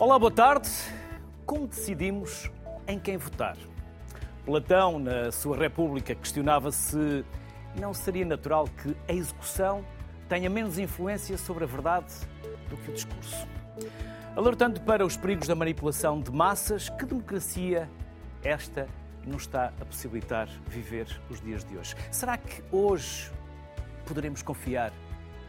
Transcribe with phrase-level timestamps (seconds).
[0.00, 0.70] Olá, boa tarde.
[1.44, 2.50] Como decidimos
[2.88, 3.54] em quem votar?
[4.46, 7.22] Platão, na sua República, questionava se
[7.78, 9.84] não seria natural que a execução
[10.26, 12.14] tenha menos influência sobre a verdade
[12.70, 13.46] do que o discurso.
[14.34, 17.86] Alertando para os perigos da manipulação de massas, que democracia
[18.42, 18.88] esta
[19.26, 21.94] nos está a possibilitar viver os dias de hoje?
[22.10, 23.30] Será que hoje
[24.06, 24.94] poderemos confiar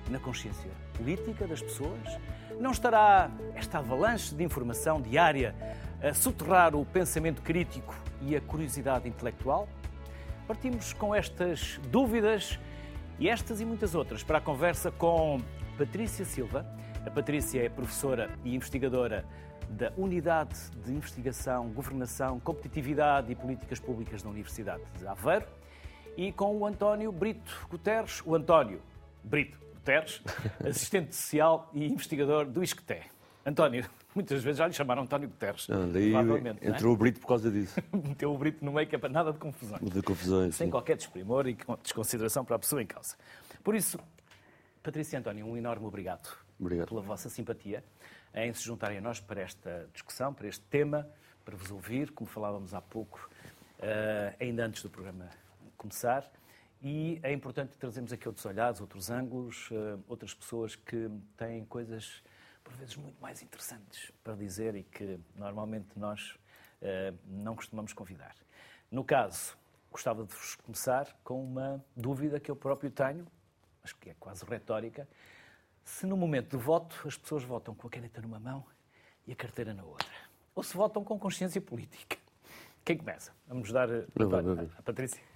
[0.09, 2.20] na consciência política das pessoas?
[2.61, 5.55] Não estará esta avalanche de informação diária
[5.99, 9.67] a soterrar o pensamento crítico e a curiosidade intelectual?
[10.47, 12.59] Partimos com estas dúvidas
[13.17, 15.41] e estas e muitas outras para a conversa com
[15.75, 16.63] Patrícia Silva.
[17.03, 19.25] A Patrícia é professora e investigadora
[19.67, 20.55] da Unidade
[20.85, 25.47] de Investigação, Governação, Competitividade e Políticas Públicas da Universidade de Aveiro
[26.16, 28.21] e com o António Brito Guterres.
[28.23, 28.83] O António
[29.23, 30.21] Brito Guterres,
[30.63, 33.01] assistente social e investigador do ISCTE.
[33.43, 35.67] António, muitas vezes já lhe chamaram António Guterres.
[35.67, 36.13] Não, daí
[36.61, 36.93] entrou é?
[36.93, 37.81] o Brito por causa disso.
[37.91, 39.81] Meteu o Brito no meio que é para nada de confusões.
[39.81, 40.55] De confusões.
[40.55, 40.71] Sem sim.
[40.71, 43.15] qualquer desprimor e desconsideração para a pessoa em causa.
[43.63, 43.99] Por isso,
[44.83, 46.87] Patrícia e António, um enorme obrigado, obrigado.
[46.87, 47.83] pela vossa simpatia
[48.35, 51.09] em se juntarem a nós para esta discussão, para este tema,
[51.43, 53.27] para vos ouvir, como falávamos há pouco,
[53.79, 55.27] uh, ainda antes do programa
[55.75, 56.31] começar.
[56.81, 62.23] E é importante trazermos aqui outros olhares, outros ângulos, uh, outras pessoas que têm coisas,
[62.63, 66.31] por vezes, muito mais interessantes para dizer e que normalmente nós
[66.81, 68.35] uh, não costumamos convidar.
[68.89, 69.55] No caso,
[69.91, 73.27] gostava de vos começar com uma dúvida que eu próprio tenho,
[73.83, 75.07] acho que é quase retórica.
[75.85, 78.65] Se no momento do voto as pessoas votam com a caneta numa mão
[79.27, 80.09] e a carteira na outra,
[80.55, 82.17] ou se votam com consciência política.
[82.83, 83.31] Quem começa?
[83.47, 83.99] Vamos dar a,
[84.79, 85.30] a Patrícia.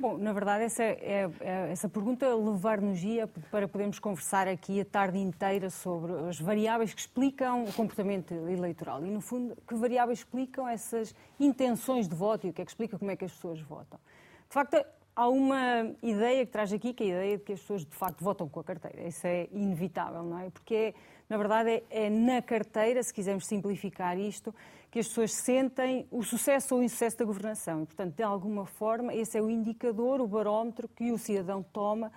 [0.00, 5.18] Bom, na verdade, essa, é, é, essa pergunta levar-nos-ia para podermos conversar aqui a tarde
[5.18, 10.66] inteira sobre as variáveis que explicam o comportamento eleitoral e, no fundo, que variáveis explicam
[10.66, 13.60] essas intenções de voto e o que é que explica como é que as pessoas
[13.60, 14.00] votam.
[14.48, 14.82] De facto,
[15.14, 17.94] há uma ideia que traz aqui, que é a ideia de que as pessoas, de
[17.94, 19.06] facto, votam com a carteira.
[19.06, 20.48] Isso é inevitável, não é?
[20.48, 20.94] Porque, é,
[21.28, 24.54] na verdade, é, é na carteira, se quisermos simplificar isto,
[24.90, 27.82] que as pessoas sentem o sucesso ou o insucesso da governação.
[27.82, 32.10] E, portanto, de alguma forma, esse é o indicador, o barómetro que o cidadão toma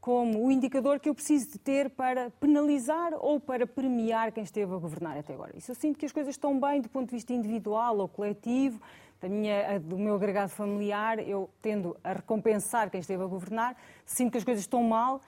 [0.00, 4.72] como o indicador que eu preciso de ter para penalizar ou para premiar quem esteve
[4.72, 5.52] a governar até agora.
[5.56, 8.80] Isso eu sinto que as coisas estão bem do ponto de vista individual ou coletivo,
[9.20, 14.32] da minha, do meu agregado familiar, eu tendo a recompensar quem esteve a governar, sinto
[14.32, 15.20] que as coisas estão mal,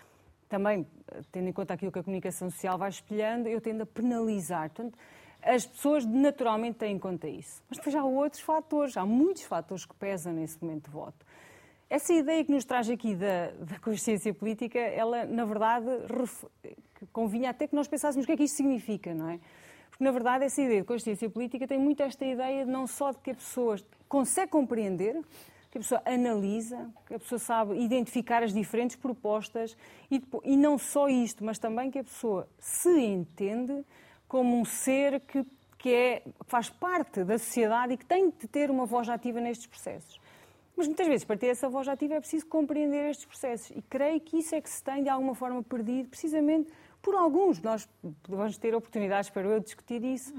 [0.49, 0.87] também
[1.33, 4.71] tendo em conta aquilo que a comunicação social vai espelhando, eu tendo a penalizar.
[4.71, 4.97] Portanto,
[5.43, 7.63] as pessoas naturalmente têm em conta isso.
[7.69, 11.27] Mas depois há outros fatores, há muitos fatores que pesam nesse momento de voto.
[11.89, 16.45] Essa ideia que nos traz aqui da, da consciência política, ela, na verdade, ref...
[17.13, 19.41] convinha até que nós pensássemos o que é que isto significa, não é?
[19.91, 23.19] Porque, na verdade, essa ideia de consciência política tem muito esta ideia não só de
[23.19, 23.77] que a pessoa
[24.09, 25.21] consegue compreender,
[25.71, 29.77] que a pessoa analisa, que a pessoa sabe identificar as diferentes propostas
[30.11, 33.85] e, e não só isto, mas também que a pessoa se entende
[34.31, 35.45] como um ser que,
[35.77, 39.67] que é, faz parte da sociedade e que tem de ter uma voz ativa nestes
[39.67, 40.21] processos.
[40.77, 43.77] Mas muitas vezes, para ter essa voz ativa, é preciso compreender estes processos.
[43.77, 46.71] E creio que isso é que se tem, de alguma forma, perdido, precisamente
[47.03, 47.61] por alguns.
[47.61, 47.89] Nós
[48.29, 50.33] vamos ter oportunidades para eu discutir isso.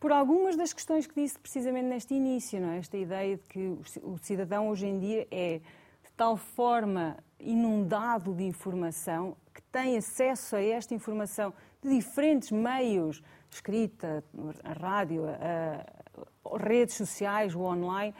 [0.00, 2.78] Por algumas das questões que disse precisamente neste início, não é?
[2.78, 5.58] esta ideia de que o cidadão hoje em dia é
[6.02, 11.52] de tal forma inundado de informação que tem acesso a esta informação
[11.84, 14.24] de diferentes meios, escrita,
[14.64, 18.14] a rádio, a, redes sociais, o online,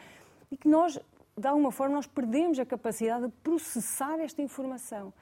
[0.50, 0.98] e que nós,
[1.36, 5.12] de alguma forma, nós perdemos a capacidade de processar esta informação.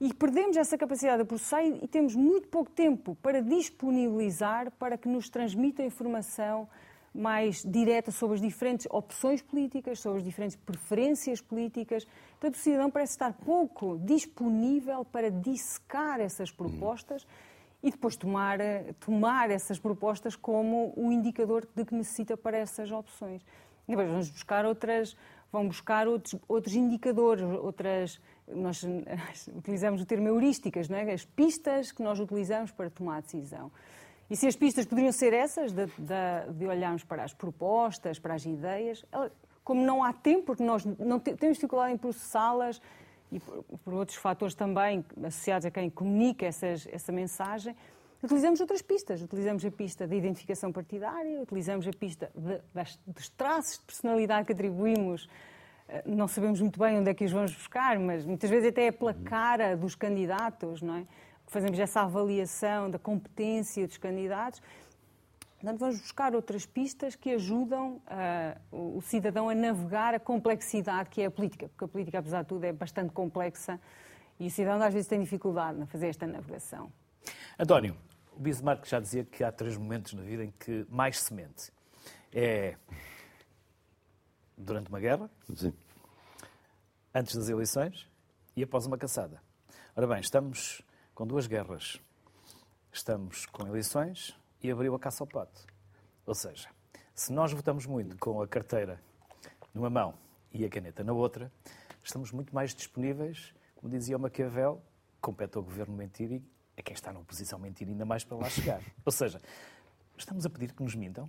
[0.00, 5.08] E perdemos essa capacidade de processar e temos muito pouco tempo para disponibilizar para que
[5.08, 6.68] nos transmita informação
[7.14, 12.04] mais direta sobre as diferentes opções políticas, sobre as diferentes preferências políticas.
[12.32, 17.26] Portanto, o cidadão parece estar pouco disponível para dissecar essas propostas
[17.82, 18.58] e depois tomar,
[19.00, 23.42] tomar essas propostas como o indicador de que necessita para essas opções.
[23.88, 25.16] E depois vamos buscar outras,
[25.50, 28.20] vão buscar outros, outros indicadores, outras.
[28.46, 28.82] Nós
[29.56, 31.12] utilizamos o termo heurísticas, não é?
[31.12, 33.70] as pistas que nós utilizamos para tomar a decisão.
[34.30, 38.34] E se as pistas poderiam ser essas, de, de, de olharmos para as propostas, para
[38.34, 39.04] as ideias,
[39.62, 42.80] como não há tempo, porque nós não temos dificuldade em processá-las
[43.32, 47.74] e por, por, outros fatores também associados a quem comunica essas, essa mensagem,
[48.22, 49.22] utilizamos outras pistas.
[49.22, 54.46] Utilizamos a pista da identificação partidária, utilizamos a pista de, das, dos traços de personalidade
[54.46, 55.28] que atribuímos.
[55.88, 58.86] Eh, não sabemos muito bem onde é que os vamos buscar, mas muitas vezes até
[58.86, 61.06] é pela cara dos candidatos, não é?
[61.52, 64.62] fazemos essa avaliação da competência dos candidatos.
[65.62, 68.02] Portanto, vamos buscar outras pistas que ajudam
[68.72, 72.42] uh, o cidadão a navegar a complexidade que é a política, porque a política, apesar
[72.42, 73.80] de tudo, é bastante complexa
[74.40, 76.92] e o cidadão às vezes tem dificuldade em fazer esta navegação.
[77.56, 77.96] António,
[78.36, 81.72] o Bismarck já dizia que há três momentos na vida em que mais se mente.
[82.32, 82.76] É
[84.58, 85.72] durante uma guerra, Sim.
[87.14, 88.10] antes das eleições
[88.56, 89.40] e após uma caçada.
[89.94, 90.82] Ora bem, estamos
[91.14, 92.00] com duas guerras.
[92.92, 95.66] Estamos com eleições e abriu a caça ao pato.
[96.24, 96.68] Ou seja,
[97.14, 99.02] se nós votamos muito com a carteira
[99.74, 100.14] numa mão
[100.52, 101.52] e a caneta na outra,
[102.02, 104.82] estamos muito mais disponíveis, como dizia o Maquiavel,
[105.20, 106.42] compete ao governo mentir e
[106.76, 108.80] a quem está na oposição mentir ainda mais para lá chegar.
[109.04, 109.40] Ou seja,
[110.16, 111.28] estamos a pedir que nos mintam,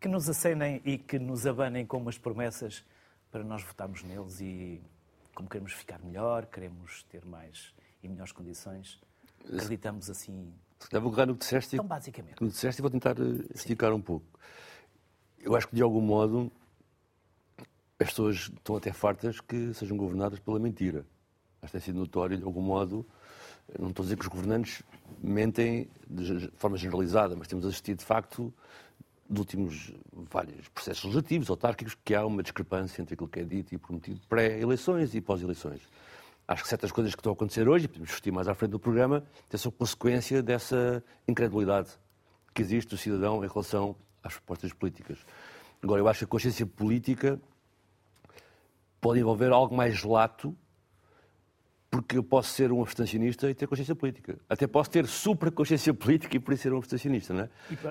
[0.00, 2.84] que nos acenem e que nos abanem com umas promessas
[3.30, 4.82] para nós votarmos neles e,
[5.34, 9.00] como queremos ficar melhor, queremos ter mais e melhores condições,
[9.44, 10.52] acreditamos assim
[10.90, 11.76] Deve agarrar no que disseste.
[11.76, 12.40] Então, basicamente.
[12.40, 13.96] No que disseste e vou tentar eh, esticar Sim.
[13.96, 14.26] um pouco.
[15.38, 16.50] Eu acho que, de algum modo,
[17.98, 21.04] as pessoas estão até fartas que sejam governadas pela mentira.
[21.62, 23.06] Acho que tem sido notório, de algum modo,
[23.78, 24.82] não estou a dizer que os governantes
[25.22, 28.52] mentem de forma generalizada, mas temos assistido, de facto,
[29.28, 33.74] nos últimos vários processos legislativos, autárquicos, que há uma discrepância entre aquilo que é dito
[33.74, 35.82] e prometido pré-eleições e pós-eleições
[36.50, 38.72] acho que certas coisas que estão a acontecer hoje, e podemos discutir mais à frente
[38.72, 39.22] do programa,
[39.54, 41.90] são consequência dessa incredulidade
[42.52, 45.18] que existe do cidadão em relação às propostas políticas.
[45.80, 47.40] Agora, eu acho que a consciência política
[49.00, 50.56] pode envolver algo mais lato,
[51.88, 54.36] porque eu posso ser um abstencionista e ter consciência política.
[54.48, 57.48] Até posso ter super-consciência política e por isso ser um abstencionista, não é?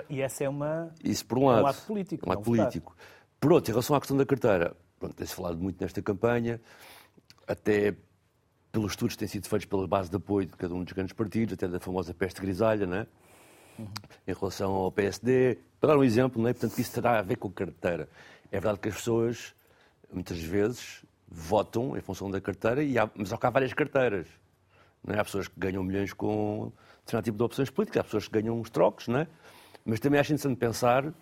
[0.08, 0.92] E, e essa é uma...
[1.02, 1.60] Isso por um lado.
[1.60, 2.28] É um ato político.
[2.28, 2.96] Um ato político.
[3.40, 4.76] Por outro, em relação à questão da carteira,
[5.16, 6.60] tem-se falado muito nesta campanha,
[7.46, 7.96] até
[8.72, 11.12] pelos estudos que têm sido feitos pela base de apoio de cada um dos grandes
[11.12, 13.06] partidos, até da famosa peste grisalha, né?
[13.78, 13.88] Uhum.
[14.26, 15.58] em relação ao PSD.
[15.80, 16.52] Para dar um exemplo, né?
[16.52, 18.08] portanto, isso terá a ver com carteira.
[18.50, 19.54] É verdade que as pessoas,
[20.12, 24.26] muitas vezes, votam em função da carteira, e há, mas há várias carteiras.
[25.02, 25.18] Né?
[25.18, 28.58] Há pessoas que ganham milhões com determinado tipo de opções políticas, há pessoas que ganham
[28.58, 29.26] uns trocos, né?
[29.84, 31.12] mas também acho interessante pensar,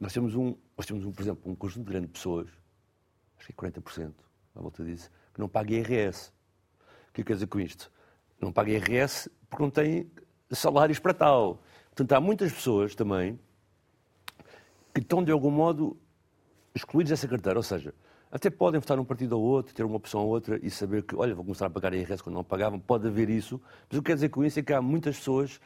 [0.00, 2.48] nós temos, um, nós temos um, por exemplo, um conjunto de grandes pessoas,
[3.38, 4.12] acho que é 40%,
[4.56, 6.32] à volta disso, que não paga IRS.
[7.12, 7.92] O que quer dizer com isto?
[8.40, 10.10] Não paga IRS porque não tem
[10.50, 11.62] salários para tal.
[11.90, 13.38] Portanto, há muitas pessoas também
[14.94, 15.94] que estão, de algum modo,
[16.74, 17.58] excluídos dessa carteira.
[17.58, 17.94] Ou seja,
[18.30, 21.14] até podem votar num partido ou outro, ter uma opção ou outra e saber que,
[21.14, 22.80] olha, vou começar a pagar IRS quando não pagavam.
[22.80, 23.60] Pode haver isso.
[23.90, 25.60] Mas o que quer dizer com isso é que há muitas pessoas,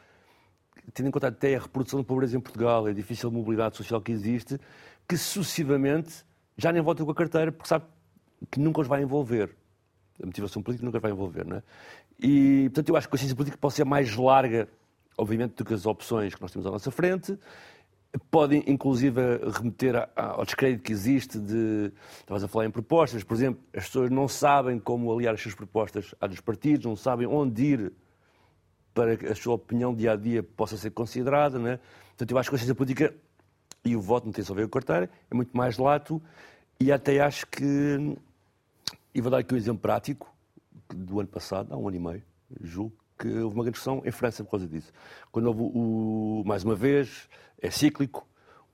[0.93, 4.11] tendo em conta até a reprodução de pobreza em Portugal, a difícil mobilidade social que
[4.11, 4.59] existe,
[5.07, 6.25] que sucessivamente
[6.57, 7.85] já nem votam com a carteira porque sabe
[8.51, 9.55] que nunca os vai envolver
[10.21, 11.63] a motivação política nunca vai envolver, não é?
[12.19, 14.67] E, portanto, eu acho que a consciência política pode ser mais larga,
[15.17, 17.37] obviamente, do que as opções que nós temos à nossa frente.
[18.31, 19.21] Podem, inclusive,
[19.53, 21.91] remeter ao descrédito que existe de.
[22.19, 25.53] Estavas a falar em propostas, por exemplo, as pessoas não sabem como aliar as suas
[25.53, 27.93] propostas à dos partidos, não sabem onde ir
[28.93, 31.79] para que a sua opinião dia a dia possa ser considerada, não é?
[32.07, 33.13] Portanto, eu acho que a consciência política
[33.85, 36.21] e o voto não tem só a ver com a é muito mais lato
[36.79, 38.17] e até acho que
[39.17, 40.31] e vou dar aqui um exemplo prático
[40.93, 42.23] do ano passado, há um ano e meio,
[42.61, 44.93] julgo, que houve uma grande discussão em França por causa disso.
[45.31, 47.27] Quando houve, o, mais uma vez,
[47.59, 48.27] é cíclico,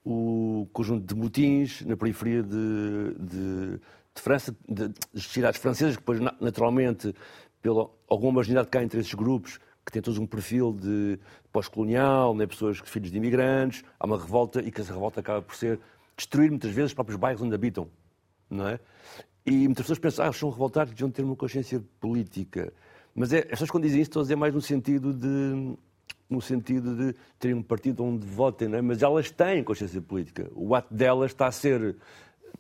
[0.04, 3.80] o conjunto de motins na periferia de, de,
[4.14, 7.16] de França, de, de cidades francesas, que depois, naturalmente,
[7.62, 11.18] pela alguma marginalidade que há entre esses grupos, que têm todos um perfil de
[11.54, 15.56] pós-colonial, né, pessoas filhos de imigrantes, há uma revolta e que essa revolta acaba por
[15.56, 15.80] ser
[16.18, 17.88] destruir muitas vezes os próprios bairros onde habitam.
[18.50, 18.78] Não é?
[19.46, 22.72] E muitas pessoas pensam, ah, são revoltados, deviam ter uma consciência política.
[23.14, 25.78] Mas é, as pessoas quando dizem isso estão a dizer mais no sentido de
[26.30, 28.82] no sentido de terem um partido onde votem, não é?
[28.82, 30.50] mas elas têm consciência política.
[30.56, 31.96] O ato delas está a ser,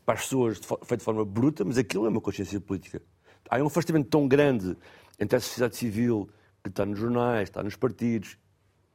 [0.06, 3.02] para as pessoas, feito de forma bruta, mas aquilo é uma consciência política.
[3.50, 4.78] Há um afastamento tão grande
[5.20, 6.30] entre a sociedade civil,
[6.63, 8.38] que está nos jornais, está nos partidos,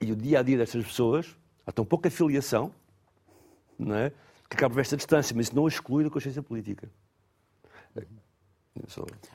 [0.00, 2.73] e o dia a dia destas pessoas, há tão pouca filiação,
[3.78, 4.12] não é?
[4.49, 6.88] que acaba esta distância, mas isso não exclui a consciência política.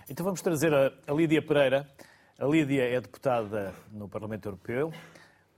[0.10, 1.90] Então vamos trazer a, a Lídia Pereira.
[2.40, 4.92] A Lídia é deputada no Parlamento Europeu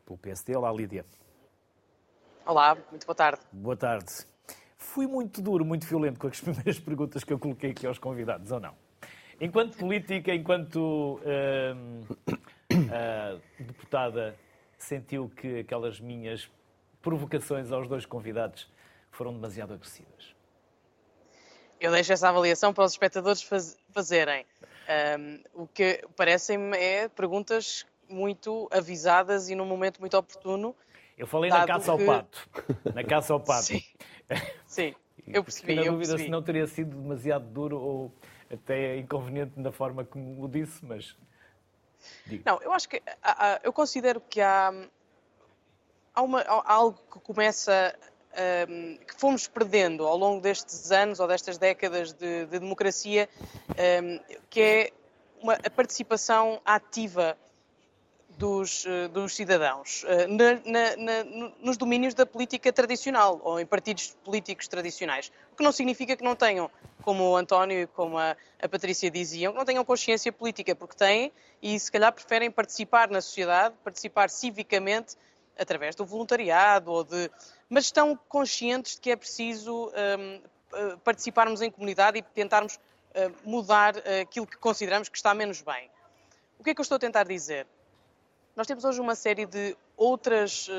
[0.05, 0.55] pelo PSD.
[0.55, 1.05] Olá, Lídia.
[2.45, 3.41] Olá, muito boa tarde.
[3.51, 4.11] Boa tarde.
[4.77, 8.51] Fui muito duro, muito violento com as primeiras perguntas que eu coloquei aqui aos convidados,
[8.51, 8.75] ou não?
[9.41, 12.13] Enquanto política, enquanto uh,
[12.71, 14.35] uh, deputada,
[14.77, 16.49] sentiu que aquelas minhas
[17.01, 18.71] provocações aos dois convidados
[19.11, 20.34] foram demasiado agressivas?
[21.79, 24.45] Eu deixo essa avaliação para os espectadores faz, fazerem.
[25.19, 30.75] Um, o que parecem-me é perguntas muito avisadas e num momento muito oportuno
[31.17, 32.49] Eu falei na caça ao pato.
[32.93, 33.63] Na caça ao pato.
[33.65, 33.83] Sim,
[34.67, 34.95] Sim.
[35.27, 35.67] eu percebi.
[35.67, 36.23] Fiquei na dúvida percebi.
[36.23, 38.13] se não teria sido demasiado duro ou
[38.51, 41.15] até inconveniente na forma como o disse, mas.
[42.45, 44.71] Não, eu acho que há- há- eu considero que há,
[46.13, 47.97] há, uma- há algo que começa
[49.07, 53.29] que fomos perdendo ao longo destes anos ou destas décadas de, de democracia,
[54.49, 54.91] que é
[55.41, 57.37] uma, a participação ativa
[58.37, 63.59] dos, eh, dos cidadãos eh, na- na- na- no- nos domínios da política tradicional ou
[63.61, 65.31] em partidos políticos tradicionais.
[65.53, 66.69] O que não significa que não tenham,
[67.01, 70.97] como o António e como a, a Patrícia diziam, que não tenham consciência política, porque
[70.97, 75.15] têm e se calhar preferem participar na sociedade, participar civicamente
[75.57, 77.31] através do voluntariado ou de.
[77.69, 80.41] Mas estão conscientes de que é preciso hum,
[80.73, 82.79] eh, participarmos em comunidade e tentarmos
[83.13, 85.89] eh, mudar eh, aquilo que consideramos que está menos bem.
[86.59, 87.65] O que é que eu estou a tentar dizer?
[88.55, 90.69] Nós temos hoje uma série de outras.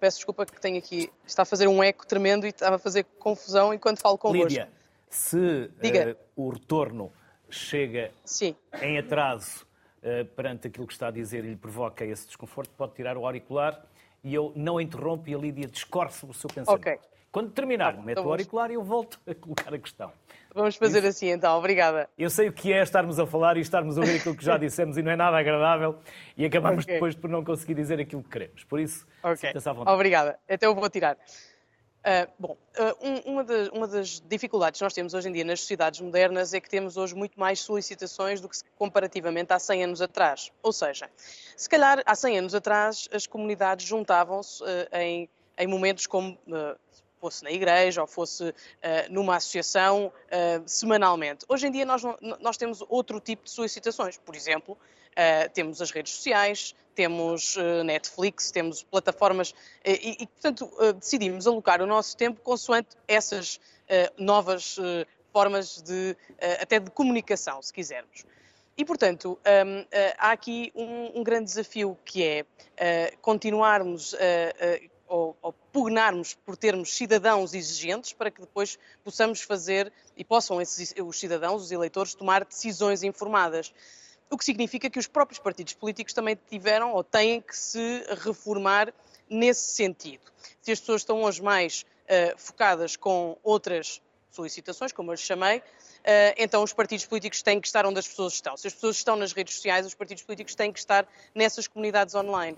[0.00, 1.12] peço desculpa que tenho aqui.
[1.26, 4.48] Está a fazer um eco tremendo e estava a fazer confusão enquanto falo convosco.
[4.48, 4.68] Lídia,
[5.10, 6.10] se Diga.
[6.10, 7.12] eh, o retorno
[7.50, 8.56] chega Sim.
[8.80, 9.66] em atraso
[10.02, 13.26] eh, perante aquilo que está a dizer e lhe provoca esse desconforto, pode tirar o
[13.26, 13.84] auricular
[14.22, 16.80] e eu não interrompo e a Lídia discorre sobre o seu pensamento.
[16.80, 16.98] Ok.
[17.32, 20.10] Quando terminar, Ah, mete então o auricular e eu volto a colocar a questão.
[20.52, 21.56] Vamos fazer assim então.
[21.56, 22.10] Obrigada.
[22.18, 24.58] Eu sei o que é estarmos a falar e estarmos a ouvir aquilo que já
[24.58, 25.96] dissemos e não é nada agradável
[26.36, 26.94] e acabamos Ok.
[26.94, 28.64] depois por não conseguir dizer aquilo que queremos.
[28.64, 29.36] Por isso, Ok.
[29.36, 29.94] sinta-se à vontade.
[29.94, 30.40] Obrigada.
[30.48, 31.16] Até eu vou tirar.
[32.02, 32.56] Ah, bom,
[33.02, 36.54] um- uma, das, uma das dificuldades que nós temos hoje em dia nas sociedades modernas
[36.54, 40.50] é que temos hoje muito mais solicitações do que comparativamente há 100 anos atrás.
[40.62, 41.10] Ou seja,
[41.56, 45.28] se calhar há 100 anos atrás as comunidades juntavam-se ah, em,
[45.58, 46.38] em momentos como
[47.20, 51.44] fosse na igreja ou fosse ah, numa associação ah, semanalmente.
[51.50, 52.00] Hoje em dia nós,
[52.40, 54.16] nós temos outro tipo de solicitações.
[54.16, 54.78] Por exemplo,
[55.14, 60.92] ah, temos as redes sociais, temos ah, Netflix, temos plataformas eh, e, e, portanto, ah,
[60.92, 63.58] decidimos alocar o nosso tempo consoante essas
[64.16, 64.76] novas
[65.32, 66.16] formas de,
[66.62, 68.24] até de comunicação, se quisermos.
[68.76, 69.84] E, portanto, hum,
[70.16, 74.14] há aqui um, grande desafio que é continuarmos
[75.08, 80.94] ou, ou pugnarmos por termos cidadãos exigentes para que depois possamos fazer e possam esses,
[81.04, 83.74] os cidadãos, os eleitores, tomar decisões informadas.
[84.30, 88.94] O que significa que os próprios partidos políticos também tiveram ou têm que se reformar
[89.28, 90.22] nesse sentido.
[90.62, 95.62] Se as pessoas estão hoje mais ah, focadas com outras solicitações, como eu lhes chamei,
[96.04, 98.56] eh, então os partidos políticos têm que estar onde as pessoas estão.
[98.56, 102.14] Se as pessoas estão nas redes sociais, os partidos políticos têm que estar nessas comunidades
[102.14, 102.56] online.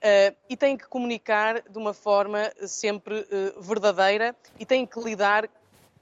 [0.00, 3.26] Eh, e têm que comunicar de uma forma sempre
[3.60, 5.48] verdadeira e têm que lidar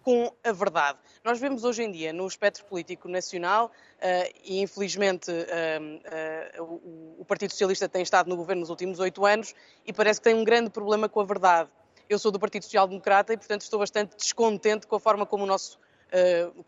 [0.06, 1.00] com a verdade.
[1.24, 7.24] Nós vemos hoje em dia no espectro político nacional, eh, e infelizmente eh, eh, o,
[7.24, 9.52] Partido Socialista tem estado no governo nos últimos oito anos
[9.84, 11.68] e parece que tem um grande problema com a verdade.
[12.08, 15.42] Eu sou do Partido Social Democrata e, portanto, estou bastante descontente com a forma como
[15.42, 15.76] o nosso,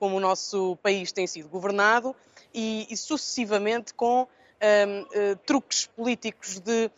[0.01, 2.17] como o nosso país tem sido governado
[2.53, 4.27] e, e sucessivamente com
[4.61, 6.91] ehm, eh, truques políticos de,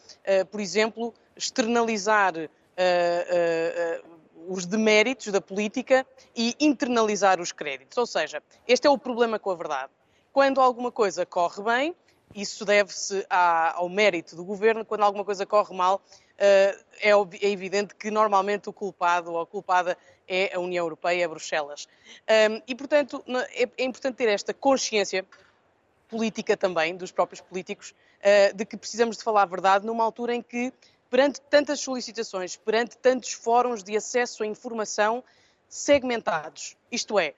[0.51, 2.49] por exemplo, externalizar
[2.83, 4.03] eh, eh, eh,
[4.49, 7.97] os deméritos da política e internalizar os créditos.
[7.99, 9.93] Ou seja, este é o problema com a verdade.
[10.33, 11.95] Quando alguma coisa corre bem,
[12.35, 16.01] isso deve-se ao mérito do governo, quando alguma coisa corre mal,
[16.39, 21.25] eh, é, é evidente que normalmente o culpado ou a culpada é a União Europeia,
[21.25, 21.89] é Bruxelas.
[22.69, 25.27] E, portanto, é, é importante ter esta consciência
[26.11, 30.35] política também, dos próprios políticos, eh, de que precisamos de falar a verdade numa altura
[30.35, 30.73] em que,
[31.11, 35.23] perante tantas solicitações, perante tantos fóruns de acesso à informação
[35.69, 37.35] segmentados, isto é,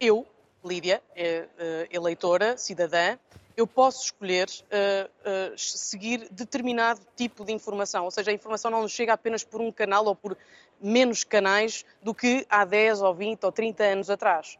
[0.00, 0.24] eu,
[0.64, 3.18] Lídia, eh, eh, eleitora, cidadã,
[3.56, 8.82] eu posso escolher eh, eh, seguir determinado tipo de informação, ou seja, a informação não
[8.82, 10.36] nos chega apenas por um canal ou por
[10.80, 14.58] menos canais do que há 10 ou 20 ou 30 anos atrás.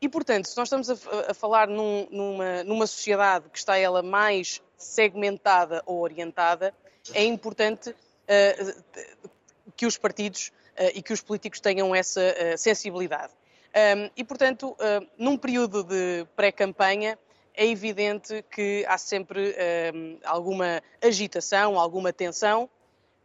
[0.00, 4.02] E, portanto, se nós estamos a, a falar num- numa, numa sociedade que está ela
[4.02, 6.72] mais segmentada ou orientada,
[7.14, 7.94] é importante
[8.26, 8.74] eh,
[9.76, 13.32] que os partidos eh, e que os políticos tenham essa eh, sensibilidade.
[13.68, 17.18] Um, e, portanto, uh, num período de pré-campanha,
[17.54, 19.54] é evidente que há sempre
[19.94, 22.68] um, alguma agitação, alguma tensão,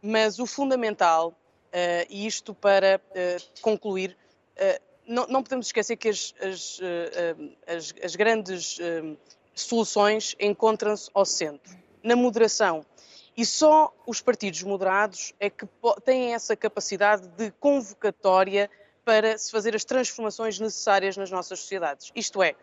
[0.02, 4.16] mas o fundamental, uh, e isto para uh, concluir,
[4.56, 9.16] uh, não, não podemos esquecer que as, as, uh, uh, as, as grandes uh,
[9.54, 12.84] soluções encontram-se ao centro, na moderação.
[13.36, 15.66] E só os partidos moderados é que
[16.04, 18.70] têm essa capacidade de convocatória
[19.04, 22.10] para se fazer as transformações necessárias nas nossas sociedades.
[22.14, 22.54] Isto é,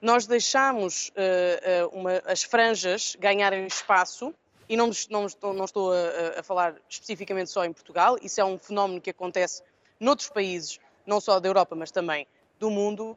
[0.00, 4.34] nós deixamos uh, uh, uma- as franjas ganharem espaço
[4.68, 8.58] e não, não, não estou a, a, falar especificamente só em Portugal, isso é um
[8.58, 9.62] fenómeno que acontece
[9.98, 12.26] noutros países, não só da Europa, mas também
[12.58, 13.16] do mundo, uh,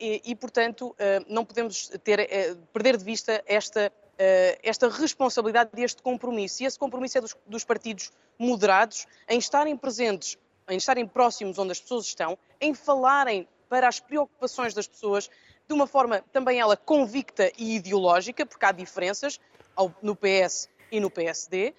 [0.00, 0.96] e, e, portanto,
[1.28, 3.92] não podemos ter, perder de vista esta,
[4.62, 6.62] esta responsabilidade e este compromisso.
[6.62, 10.36] E esse compromisso é dos, dos partidos moderados em estarem presentes,
[10.68, 15.30] em estarem próximos onde as pessoas estão, em falarem para as preocupações das pessoas
[15.70, 19.38] de uma forma também ela convicta e ideológica, porque há diferenças
[20.02, 21.72] no PS e no PSD,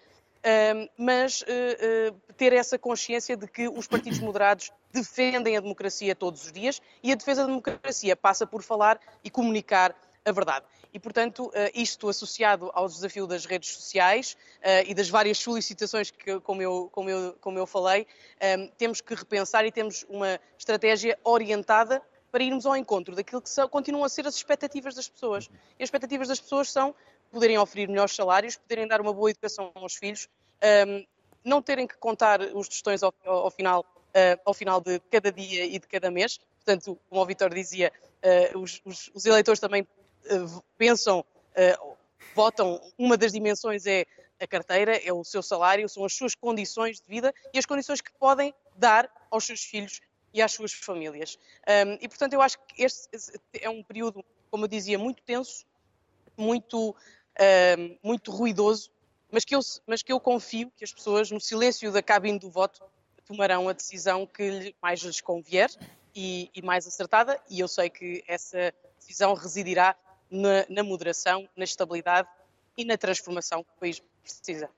[0.97, 6.45] mas uh, uh, ter essa consciência de que os partidos moderados defendem a democracia todos
[6.45, 9.93] os dias e a defesa da democracia passa por falar e comunicar
[10.23, 10.65] a verdade.
[10.93, 14.35] E, portanto, uh, isto associado ao desafio das redes sociais
[14.85, 18.05] e das várias solicitações que, como eu, como eu, como eu falei,
[18.59, 23.49] um, temos que repensar e temos uma estratégia orientada para irmos ao encontro daquilo que
[23.49, 25.49] são, continuam a ser as expectativas das pessoas.
[25.77, 26.95] E as expectativas das pessoas são
[27.29, 30.27] poderem oferecer melhores salários, poderem dar uma boa educação aos filhos,
[30.87, 31.05] um,
[31.43, 35.65] não terem que contar os tostões ao, ao final, uh, ao final de cada dia
[35.65, 36.39] e de cada mês.
[36.63, 37.91] Portanto, como o Vitor dizia,
[38.53, 39.87] os, os, os, eleitores também
[40.77, 41.25] pensam,
[42.35, 44.05] votam, uma das dimensões é
[44.39, 48.01] a carteira, é o seu salário, são as suas condições de vida e as condições
[48.01, 50.01] que podem dar aos seus filhos
[50.33, 51.37] e às suas famílias.
[51.99, 53.09] E, portanto, eu acho que este
[53.53, 55.65] é um período, como eu dizia, muito tenso,
[56.35, 56.95] muito
[58.03, 58.91] muito ruidoso,
[59.31, 62.49] mas que, eu, mas que eu confio que as pessoas, no silêncio da cabine do
[62.49, 62.83] voto,
[63.25, 65.69] tomarão a decisão que mais lhes convier
[66.13, 69.95] e, e mais acertada, e eu sei que essa decisão residirá
[70.31, 72.27] na, na moderação, na estabilidade
[72.77, 74.69] e na transformação que o país precisa.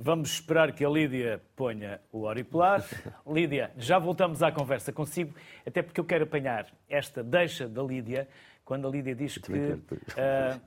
[0.00, 2.84] Vamos esperar que a Lídia ponha o auricular.
[3.26, 5.34] Lídia, já voltamos à conversa consigo,
[5.66, 8.28] até porque eu quero apanhar esta deixa da Lídia,
[8.64, 10.60] quando a Lídia diz que uh,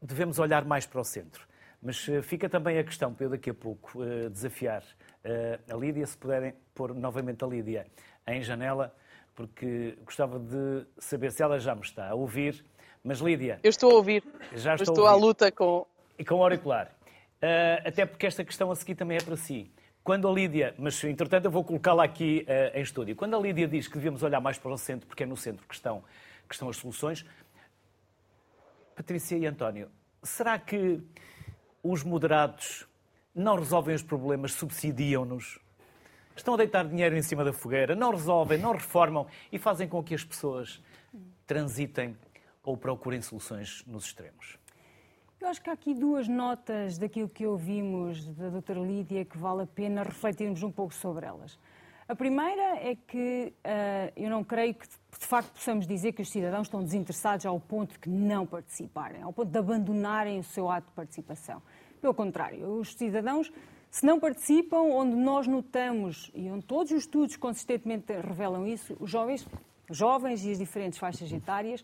[0.00, 1.48] devemos olhar mais para o centro.
[1.80, 5.76] Mas uh, fica também a questão, para eu daqui a pouco uh, desafiar uh, a
[5.76, 7.86] Lídia, se puderem pôr novamente a Lídia
[8.26, 8.94] em janela,
[9.34, 12.62] porque gostava de saber se ela já me está a ouvir.
[13.04, 13.60] Mas Lídia.
[13.62, 14.24] Eu estou a ouvir.
[14.54, 15.86] Já estou, estou à luta com.
[16.18, 16.90] E com o auricular.
[17.84, 19.70] até porque esta questão a seguir também é para si.
[20.02, 23.88] Quando a Lídia, mas entretanto eu vou colocá-la aqui em estúdio, quando a Lídia diz
[23.88, 26.02] que devemos olhar mais para o centro, porque é no centro que estão,
[26.48, 27.24] que estão as soluções,
[28.94, 29.90] Patrícia e António,
[30.22, 31.00] será que
[31.82, 32.86] os moderados
[33.34, 35.58] não resolvem os problemas, subsidiam-nos?
[36.36, 40.02] Estão a deitar dinheiro em cima da fogueira, não resolvem, não reformam e fazem com
[40.02, 40.82] que as pessoas
[41.46, 42.16] transitem
[42.64, 44.58] ou procurem soluções nos extremos?
[45.40, 49.62] Eu acho que há aqui duas notas daquilo que ouvimos da doutora Lídia que vale
[49.62, 51.58] a pena refletirmos um pouco sobre elas.
[52.08, 56.30] A primeira é que uh, eu não creio que de facto possamos dizer que os
[56.30, 60.70] cidadãos estão desinteressados ao ponto de que não participarem, ao ponto de abandonarem o seu
[60.70, 61.62] ato de participação.
[62.00, 63.50] Pelo contrário, os cidadãos,
[63.90, 69.10] se não participam, onde nós notamos, e onde todos os estudos consistentemente revelam isso, os
[69.10, 69.46] jovens,
[69.90, 71.82] jovens e as diferentes faixas etárias,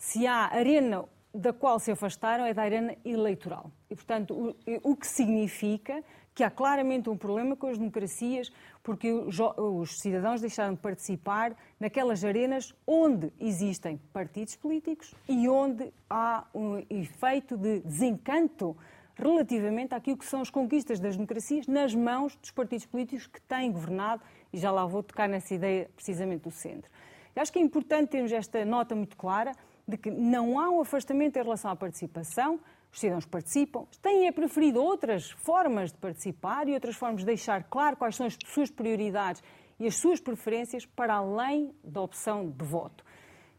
[0.00, 3.70] se há arena da qual se afastaram é da arena eleitoral.
[3.88, 6.02] E, portanto, o, o que significa
[6.34, 8.50] que há claramente um problema com as democracias,
[8.82, 16.44] porque os cidadãos deixaram de participar naquelas arenas onde existem partidos políticos e onde há
[16.54, 18.74] um efeito de desencanto
[19.14, 23.70] relativamente àquilo que são as conquistas das democracias nas mãos dos partidos políticos que têm
[23.70, 26.90] governado, e já lá vou tocar nessa ideia precisamente do centro.
[27.36, 29.52] Eu acho que é importante termos esta nota muito clara
[29.90, 32.60] de que não há um afastamento em relação à participação,
[32.92, 37.64] os cidadãos participam, têm é preferido outras formas de participar e outras formas de deixar
[37.64, 39.42] claro quais são as suas prioridades
[39.78, 43.04] e as suas preferências para além da opção de voto.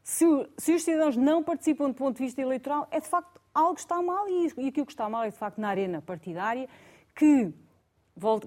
[0.04, 0.26] Se,
[0.58, 3.82] se os cidadãos não participam do ponto de vista eleitoral, é de facto algo que
[3.82, 6.67] está mal e, e aquilo que está mal é de facto na arena partidária
[7.15, 7.54] que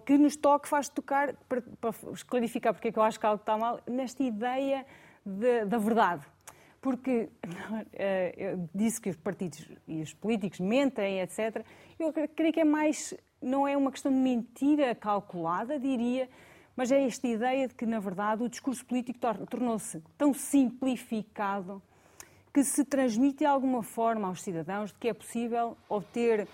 [0.05, 1.93] que nos toque, faz tocar, para, para
[2.29, 4.87] clarificar porque é que eu acho que algo está mal, nesta ideia
[5.25, 6.25] de, da verdade
[6.85, 7.31] porque
[8.37, 11.65] eu disse que os partidos e os políticos mentem, etc.
[11.99, 16.29] Eu creio que é mais, não é uma questão de mentira calculada, diria,
[16.77, 19.19] mas é esta ideia de que, na verdade, o discurso político
[19.49, 21.83] tornou-se tão simplificado
[22.53, 26.47] que se transmite de alguma forma aos cidadãos de que é possível obter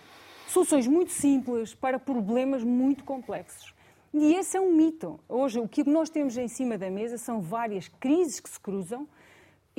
[0.46, 3.74] soluções muito simples para problemas muito complexos.
[4.14, 5.18] E esse é um mito.
[5.28, 9.08] Hoje, o que nós temos em cima da mesa são várias crises que se cruzam,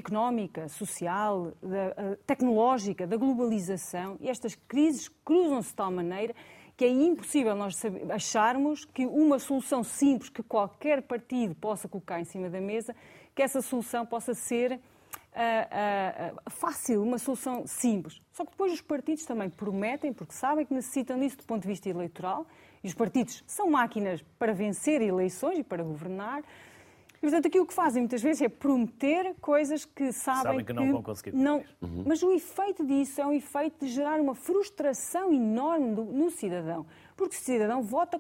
[0.02, 6.36] económica, social, da, eh, tecnológica, da globalização, e estas crises cruzam-se de tal maneira
[6.76, 12.26] que é impossível nós acharmos que uma solução simples que qualquer partido possa colocar em
[12.26, 12.96] cima da mesa,
[13.36, 18.20] que essa solução possa ser uh, uh, fácil, uma solução simples.
[18.32, 21.68] Só que depois os partidos também prometem, porque sabem que necessitam disso do ponto de
[21.68, 22.48] vista eleitoral,
[22.84, 26.42] e os partidos são máquinas para vencer eleições e para governar.
[27.22, 30.86] E, portanto, aquilo que fazem muitas vezes é prometer coisas que sabem, sabem que não
[30.86, 31.36] que vão conseguir.
[31.36, 32.04] Não, uhum.
[32.08, 36.86] Mas o efeito disso é um efeito de gerar uma frustração enorme do, no cidadão,
[37.16, 38.20] porque o cidadão vota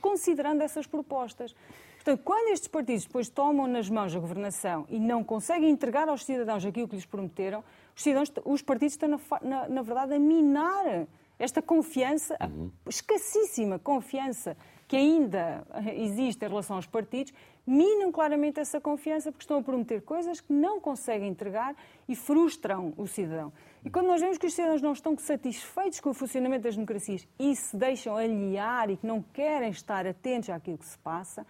[0.00, 1.54] considerando essas propostas.
[1.94, 6.24] Portanto, quando estes partidos depois tomam nas mãos a governação e não conseguem entregar aos
[6.24, 7.62] cidadãos aquilo que lhes prometeram,
[7.94, 11.06] os, cidadãos, os partidos estão, na, na, na verdade, a minar
[11.38, 12.70] esta confiança, uhum.
[12.88, 14.56] escassíssima confiança
[14.88, 17.32] que ainda existe em relação aos partidos,
[17.68, 21.76] minam claramente essa confiança porque estão a prometer coisas que não conseguem entregar
[22.08, 23.52] e frustram o cidadão.
[23.84, 27.28] E quando nós vemos que os cidadãos não estão satisfeitos com o funcionamento das democracias
[27.38, 31.46] e se deixam aliar e que não querem estar atentos àquilo que se passa,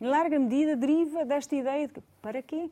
[0.00, 2.68] em larga medida deriva desta ideia de que, para quê?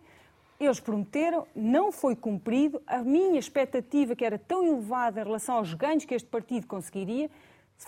[0.58, 5.72] Eles prometeram, não foi cumprido, a minha expectativa, que era tão elevada em relação aos
[5.72, 7.30] ganhos que este partido conseguiria,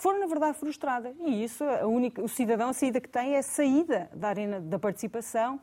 [0.01, 1.15] foram, na verdade, frustradas.
[1.19, 4.59] E isso, a única, o cidadão, a saída que tem é a saída da arena
[4.59, 5.59] da participação,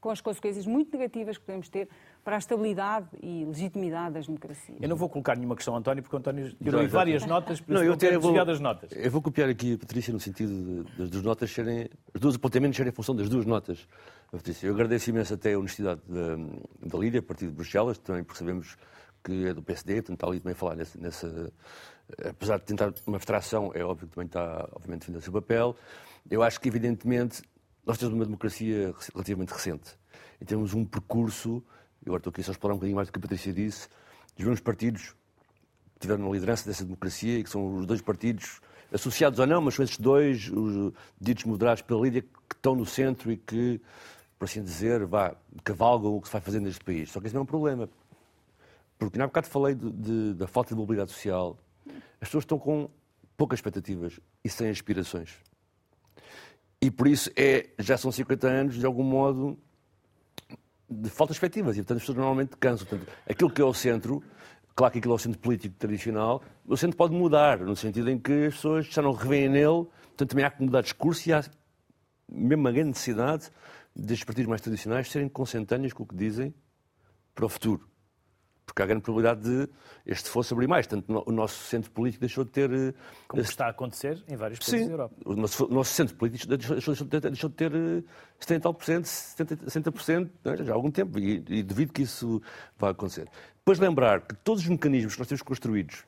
[0.00, 1.88] com as consequências muito negativas que podemos ter
[2.22, 4.76] para a estabilidade e legitimidade das democracias.
[4.80, 7.72] Eu não vou colocar nenhuma questão ao António, porque o António tirou várias notas, por
[7.72, 8.90] não, eu até vou, das notas.
[8.92, 12.76] Eu vou copiar aqui a Patrícia no sentido das duas notas serem, os dois apontamentos
[12.76, 13.86] serem em função das duas notas.
[14.30, 16.36] Patrícia, eu agradeço imenso até a honestidade da,
[16.86, 18.76] da Lídia, partido de Bruxelas, também percebemos
[19.24, 21.52] que é do PSD, portanto está ali também a falar nessa, nessa,
[22.28, 25.76] apesar de tentar uma abstração, é óbvio que também está, obviamente, defendendo o seu papel.
[26.30, 27.42] Eu acho que, evidentemente,
[27.84, 29.98] nós temos uma democracia relativamente recente
[30.40, 31.62] e temos um percurso
[32.04, 33.88] eu agora estou aqui só a explorar um bocadinho mais do que a Patrícia disse,
[34.36, 35.14] dos mesmos partidos
[35.94, 38.60] que tiveram na liderança dessa democracia e que são os dois partidos,
[38.92, 42.84] associados ou não, mas são esses dois, os ditos moderados pela Lídia, que estão no
[42.84, 43.80] centro e que,
[44.38, 47.10] por assim dizer, vá, cavalgam o que se vai fazendo neste país.
[47.10, 47.88] Só que esse não é um problema.
[48.98, 51.58] Porque, há bocado falei de, de, da falta de mobilidade social.
[52.20, 52.88] As pessoas estão com
[53.36, 55.34] poucas expectativas e sem aspirações.
[56.80, 59.58] E por isso é, já são 50 anos, de algum modo,
[60.88, 61.76] de falta de perspectivas.
[61.76, 62.86] E, portanto, as pessoas normalmente cansam.
[62.86, 64.22] Portanto, aquilo que é o centro,
[64.76, 68.18] claro que aquilo é o centro político tradicional, o centro pode mudar, no sentido em
[68.18, 71.42] que as pessoas já não revêem nele, portanto, também há que mudar discurso e há
[72.30, 73.50] mesmo uma grande necessidade
[73.94, 76.54] destes partidos mais tradicionais serem consentâneos com o que dizem
[77.34, 77.93] para o futuro
[78.66, 79.68] porque há grande probabilidade de
[80.06, 80.86] este fosse abrir mais.
[80.86, 82.72] Portanto, o nosso centro político deixou de ter.
[82.72, 82.94] Eh,
[83.28, 83.50] Como esse...
[83.50, 85.14] está a acontecer em vários países Sim, da Europa.
[85.24, 87.72] O nosso, o nosso centro político deixou, deixou, de ter, deixou de ter
[88.38, 90.64] 70 eh, tal por cento, 70, 60% é?
[90.64, 92.42] já há algum tempo, e, e devido que isso
[92.78, 93.28] vá acontecer.
[93.58, 96.04] Depois lembrar que todos os mecanismos que nós temos construídos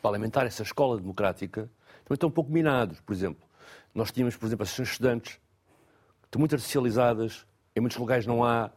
[0.00, 1.70] para alimentar essa escola democrática
[2.04, 3.00] também estão um pouco minados.
[3.00, 3.46] Por exemplo,
[3.94, 8.44] nós tínhamos, por exemplo, as sessões estudantes, que estão muito artificializadas, em muitos lugares não
[8.44, 8.70] há,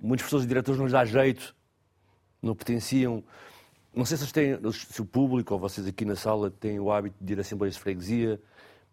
[0.00, 1.54] muitas pessoas e diretores não lhes dá jeito
[2.42, 3.22] não potenciam.
[3.94, 7.16] Não sei se, têm, se o público ou vocês aqui na sala têm o hábito
[7.20, 8.40] de ir a assembleias de freguesia,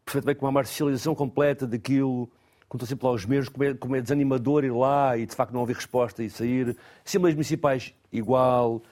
[0.06, 2.30] perfeitamente com uma marcialização completa daquilo,
[2.68, 5.36] quando estão sempre lá os mesmos, como é, como é desanimador ir lá e de
[5.36, 6.78] facto não haver resposta e sair.
[7.06, 8.84] Assembleias municipais, igual.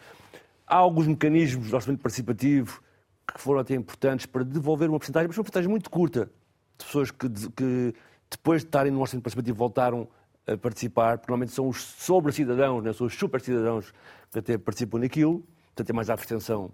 [0.66, 2.82] Há alguns mecanismos de orçamento participativo
[3.34, 6.32] que foram até importantes para devolver uma porcentagem, mas uma porcentagem muito curta,
[6.78, 7.94] de pessoas que, que
[8.30, 10.08] depois de estarem no orçamento participativo voltaram
[10.48, 12.94] a participar, porque normalmente são os sobre-cidadãos, né?
[12.94, 13.94] são os super-cidadãos
[14.32, 16.72] que até participam naquilo, portanto é mais a abstenção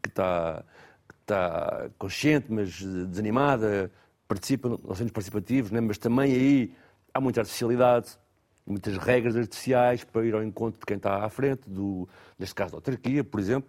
[0.00, 0.64] que está,
[1.08, 3.90] que está consciente, mas desanimada,
[4.28, 5.80] participa nos centros participativos, né?
[5.80, 6.74] mas também aí
[7.12, 8.16] há muita artificialidade,
[8.64, 12.08] muitas regras artificiais para ir ao encontro de quem está à frente, do,
[12.38, 13.68] neste caso da autarquia, por exemplo.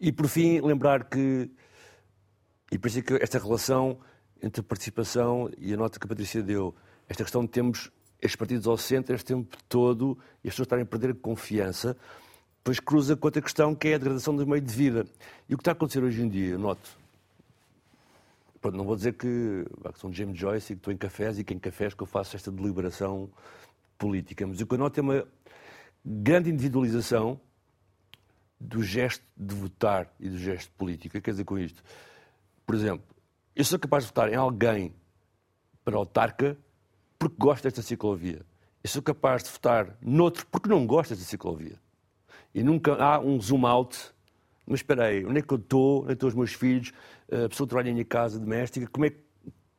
[0.00, 1.50] E, por fim, lembrar que,
[2.70, 3.98] e por isso é que esta relação
[4.42, 6.74] entre a participação e a nota que a Patrícia deu,
[7.08, 7.90] esta questão de termos
[8.24, 11.96] estes partidos ao centro este tempo todo e as pessoas estarem a perder confiança,
[12.56, 15.06] depois cruza com outra questão que é a degradação do meio de vida.
[15.46, 16.98] E o que está a acontecer hoje em dia, eu noto,
[18.72, 21.52] não vou dizer que, que sou James Joyce e que estou em cafés e que
[21.52, 23.28] em cafés que eu faço esta deliberação
[23.98, 25.26] política, mas o que eu noto é uma
[26.02, 27.38] grande individualização
[28.58, 31.18] do gesto de votar e do gesto político.
[31.18, 31.82] O que quer dizer com isto?
[32.64, 33.04] Por exemplo,
[33.54, 34.94] eu sou capaz de votar em alguém
[35.84, 36.56] para autarca
[37.24, 38.42] porque gosto desta ciclovia.
[38.82, 41.80] Eu sou capaz de votar noutro porque não gosto desta ciclovia.
[42.54, 43.98] E nunca há um zoom out.
[44.66, 46.02] Mas espera aí, onde é que eu estou?
[46.02, 46.92] Onde é estão os meus filhos?
[47.32, 48.86] A pessoa trabalha em minha casa doméstica?
[48.88, 49.16] Como é que,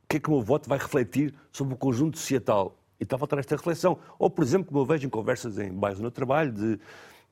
[0.10, 2.80] que é que o meu voto vai refletir sobre o conjunto societal?
[3.00, 4.00] E está a faltar esta reflexão.
[4.18, 6.80] Ou, por exemplo, como eu vejo em conversas em bairros no trabalho, de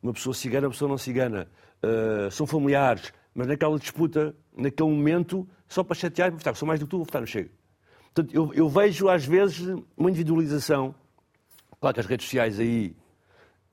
[0.02, 1.47] uma pessoa cigana, uma pessoa não cigana,
[1.82, 6.80] uh, são familiares, mas naquela disputa, naquele momento, só para chatear, vou votar, sou mais
[6.80, 7.49] do que tu, vou votar no Chega.
[8.13, 9.60] Portanto, eu, eu, vejo às vezes
[9.97, 10.93] uma individualização.
[11.80, 12.95] Claro que as redes sociais aí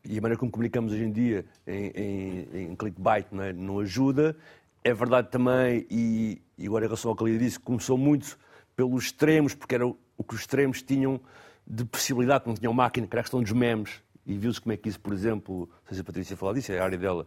[0.05, 3.53] e a maneira como comunicamos hoje em dia em, em, em clickbait não, é?
[3.53, 4.37] não, ajuda.
[4.83, 8.38] É verdade também, e, e agora em relação ao que ele disse, começou muito
[8.74, 11.20] pelos extremos, porque era o, o que os extremos tinham
[11.66, 14.03] de possibilidade, não tinham máquina, que era a questão dos memes.
[14.26, 16.72] E viu-se como é que isso, por exemplo, não sei se a Patrícia falar disso,
[16.72, 17.26] é a área dela,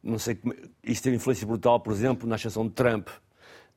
[0.00, 0.54] não sei como,
[0.84, 3.08] isso teve influência brutal, por exemplo, na ascensão de Trump.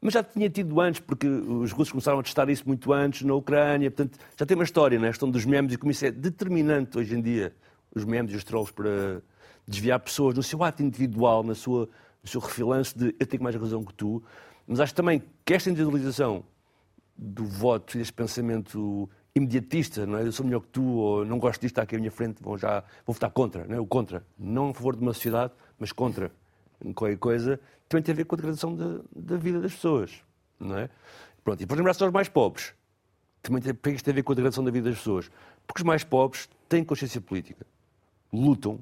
[0.02, 3.34] Mas já tinha tido antes, porque os russos começaram a testar isso muito antes na
[3.34, 3.92] Ucrânia.
[3.92, 5.08] Portanto, já tem uma história, né?
[5.08, 7.54] a questão dos memes, e como isso é determinante hoje em dia,
[7.94, 9.22] os memes e os trolls, para
[9.68, 11.90] desviar pessoas no seu ato individual, na sua,
[12.24, 14.24] no seu refilanço de eu tenho mais razão que tu.
[14.66, 16.46] Mas acho também que esta individualização
[17.18, 20.26] do voto e deste pensamento imediatista, não é?
[20.26, 22.58] Eu sou melhor que tu, ou não gosto disto, está aqui à minha frente, vou
[22.58, 23.80] já vou votar contra, não é?
[23.80, 24.26] O contra.
[24.38, 26.32] Não a favor de uma sociedade, mas contra
[26.94, 30.22] qualquer coisa, também tem a ver com a degradação da, da vida das pessoas,
[30.60, 30.89] não é?
[31.44, 32.74] Pronto, e por lembrar-se aos mais pobres,
[33.42, 35.32] também tem, isto tem a ver com a degradação da vida das pessoas.
[35.65, 37.65] Porque os mais pobres têm consciência política,
[38.32, 38.80] lutam.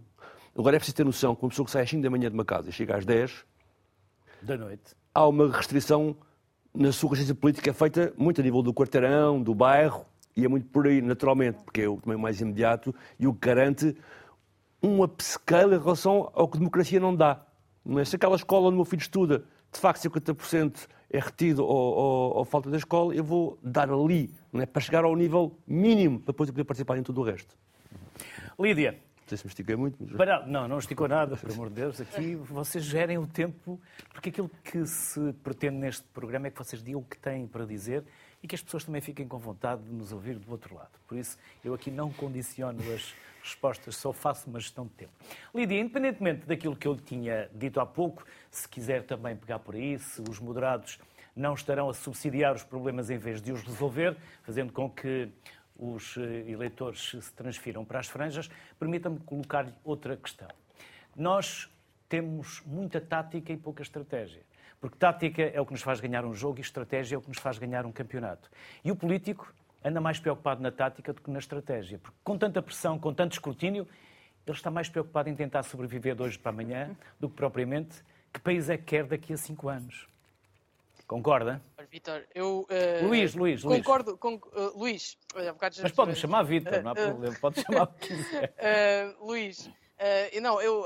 [0.58, 2.34] Agora é preciso ter noção que uma pessoa que sai às 5 da manhã de
[2.34, 3.46] uma casa e chega às 10
[4.42, 6.16] da noite, há uma restrição
[6.74, 10.06] na sua consciência política feita muito a nível do quarteirão, do bairro,
[10.36, 13.48] e é muito por aí, naturalmente, porque é o também mais imediato e o que
[13.48, 13.98] garante
[14.82, 17.47] um upscale em relação ao que a democracia não dá.
[18.06, 22.38] Se aquela escola onde o meu filho estuda, de facto 50% é retido ou, ou,
[22.38, 24.66] ou, falta da escola, eu vou dar ali, não é?
[24.66, 27.56] para chegar ao nível mínimo, para depois eu poder participar em tudo o resto.
[28.60, 28.92] Lídia.
[28.92, 29.98] Não sei se me estiquei muito.
[30.00, 30.16] Mas...
[30.16, 30.46] Para...
[30.46, 32.00] Não, não esticou nada, por amor de Deus.
[32.00, 36.82] Aqui vocês gerem o tempo, porque aquilo que se pretende neste programa é que vocês
[36.82, 38.06] digam o que têm para dizer
[38.42, 40.92] e que as pessoas também fiquem com vontade de nos ouvir do outro lado.
[41.06, 43.14] Por isso, eu aqui não condiciono as
[43.50, 45.12] respostas, só faço uma gestão de tempo.
[45.54, 49.98] Lídia, independentemente daquilo que eu tinha dito há pouco, se quiser também pegar por aí,
[50.00, 51.00] se os moderados
[51.36, 55.30] não estarão a subsidiar os problemas em vez de os resolver, fazendo com que
[55.78, 60.48] os eh, eleitores se transfiram para as franjas, permita-me colocar-lhe outra questão.
[61.16, 61.70] Nós
[62.10, 64.42] temos muita tática e pouca estratégia.
[64.80, 67.30] Porque tática é o que nos faz ganhar um jogo e estratégia é o que
[67.30, 68.50] nos faz ganhar um campeonato.
[68.84, 69.52] E o político
[69.88, 71.98] anda mais preocupado na tática do que na estratégia.
[71.98, 73.88] Porque com tanta pressão, com tanto escrutínio,
[74.46, 78.40] ele está mais preocupado em tentar sobreviver de hoje para amanhã do que propriamente que
[78.40, 80.08] país é que quer daqui a cinco anos.
[81.08, 81.62] Concorda?
[81.90, 82.68] Vitor, eu.
[82.70, 84.20] Uh, Luís, Luís, concordo Luís.
[84.20, 84.36] com.
[84.36, 88.08] Uh, Luís, olha, um Mas pode-me chamar Vitor, não há problema, pode chamar o que
[88.08, 88.54] quiser.
[89.22, 90.86] Luís, Uh, não, eu, uh,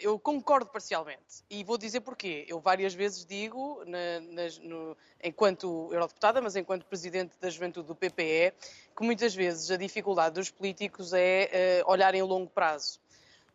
[0.00, 2.46] eu, concordo parcialmente e vou dizer porquê.
[2.48, 7.94] Eu várias vezes digo, na, nas, no, enquanto eurodeputada, mas enquanto presidente da juventude do
[7.94, 8.54] PPE,
[8.96, 12.98] que muitas vezes a dificuldade dos políticos é uh, olhar em longo prazo.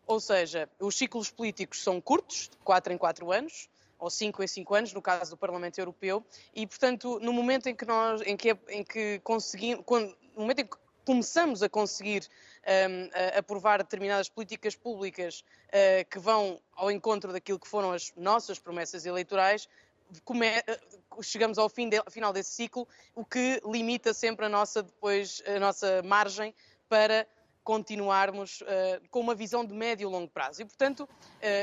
[0.05, 4.47] Ou seja, os ciclos políticos são curtos, de 4 em 4 anos, ou 5 em
[4.47, 8.37] 5 anos, no caso do Parlamento Europeu, e portanto, no momento em que nós, em
[8.37, 12.27] que, em que conseguimos, quando, no momento em que começamos a conseguir
[12.63, 18.59] um, aprovar determinadas políticas públicas uh, que vão ao encontro daquilo que foram as nossas
[18.59, 24.49] promessas eleitorais, uh, chegamos ao fim de, final desse ciclo, o que limita sempre a
[24.49, 26.53] nossa, depois, a nossa margem
[26.87, 27.27] para
[27.63, 28.65] continuarmos uh,
[29.09, 30.61] com uma visão de médio e longo prazo.
[30.61, 31.09] E, portanto, uh,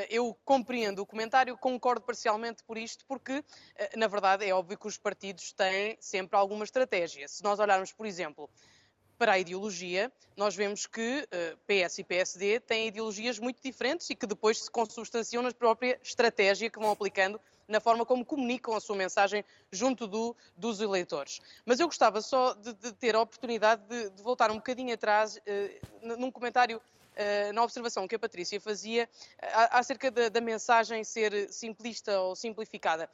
[0.08, 3.44] eu compreendo o comentário, concordo parcialmente por isto, porque, uh,
[3.98, 7.28] na verdade, é óbvio que os partidos têm sempre alguma estratégia.
[7.28, 8.48] Se nós olharmos, por exemplo,
[9.20, 14.14] para a ideologia, nós vemos que eh, PS e PSD têm ideologias muito diferentes e
[14.14, 18.80] que depois se consubstanciam na própria estratégia que vão aplicando na forma como comunicam a
[18.80, 21.38] sua mensagem junto do, dos eleitores.
[21.66, 25.36] Mas eu gostava só de, de ter a oportunidade de, de, voltar um bocadinho atrás
[25.36, 26.80] uh, num comentário
[27.10, 29.06] Uh, na observação que a Patrícia fazia
[29.72, 33.10] acerca da, da, mensagem ser simplista ou simplificada.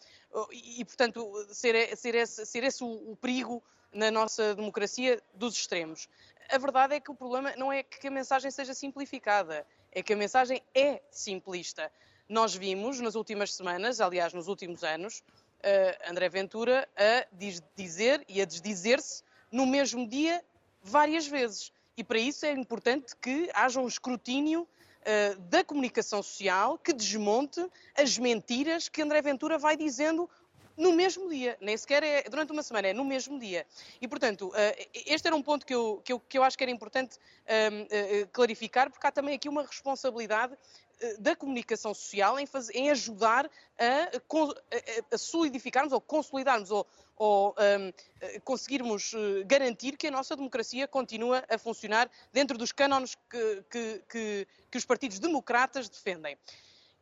[0.53, 3.61] E, e, portanto, ser, ser, esse, ser esse o, o, perigo
[3.97, 6.09] na nossa democracia dos extremos.
[6.51, 10.13] A verdade é que o problema não é que a mensagem seja simplificada, é que
[10.13, 11.91] a mensagem é simplista.
[12.29, 17.27] Nós vimos nas últimas semanas, aliás, nos últimos anos, uh, André Ventura a
[17.75, 20.45] dizer e a desdizer-se no mesmo dia
[20.83, 21.73] várias vezes.
[21.97, 27.67] E para isso é importante que haja um escrutínio uh, da comunicação social que desmonte
[27.97, 30.29] as mentiras que André Ventura vai dizendo
[30.77, 33.67] no mesmo dia, nem sequer é durante uma semana, é no mesmo dia.
[34.01, 36.65] E, portanto, eh, este era um ponto que eu, que eu, que eu acho que
[36.65, 40.57] era importante ehm, eh, clarificar, porque há também aqui uma responsabilidade
[41.01, 46.87] eh, da comunicação social em, fazer, em ajudar a, a, solidificarmos ou consolidarmos ou,
[47.17, 49.15] ou um, ehm, conseguirmos
[49.47, 54.79] garantir que a nossa democracia continua a funcionar dentro dos cânones que, que, que, que
[54.79, 56.37] os partidos democratas defendem.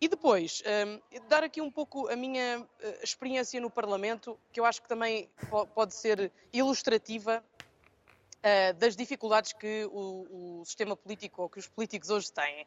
[0.04, 2.66] E depois, um, dar aqui um pouco a minha uh,
[3.02, 5.30] experiência no Parlamento, que eu acho que também
[5.74, 12.10] pode ser ilustrativa uh, das dificuldades que o, o, sistema político ou que os políticos
[12.10, 12.66] hoje têm.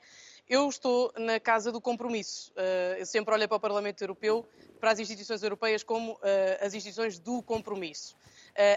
[0.50, 2.52] Eu estou na casa do compromisso.
[2.54, 4.44] Uh, eu sempre olho para o Parlamento Europeu,
[4.80, 6.20] para as instituições europeias, como uh,
[6.60, 8.18] as instituições do compromisso.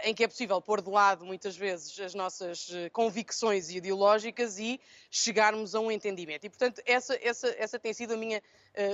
[0.04, 5.74] Em que é possível pôr de lado, muitas vezes, as nossas convicções ideológicas e chegarmos
[5.74, 6.44] a um entendimento.
[6.44, 8.42] E, portanto, essa, essa, essa tem sido a minha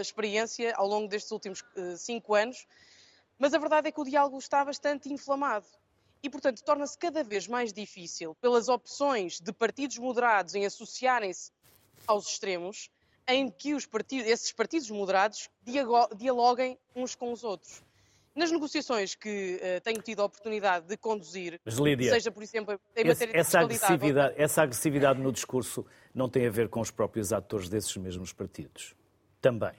[0.00, 1.64] experiência ao longo destes últimos
[1.96, 2.66] cinco anos.
[3.38, 5.66] Mas a verdade é que o diálogo está bastante inflamado
[6.22, 11.52] e, portanto, torna-se cada vez mais difícil, pelas opções de partidos moderados em associarem-se
[12.06, 12.90] aos extremos,
[13.28, 15.50] em que os partidos, esses partidos moderados
[16.16, 17.82] dialoguem uns com os outros.
[18.36, 23.04] Nas negociações que uh, tenho tido a oportunidade de conduzir, Lídia, seja por exemplo em
[23.04, 27.32] matéria de essa agressividade, essa agressividade no discurso não tem a ver com os próprios
[27.32, 28.94] atores desses mesmos partidos?
[29.40, 29.72] Também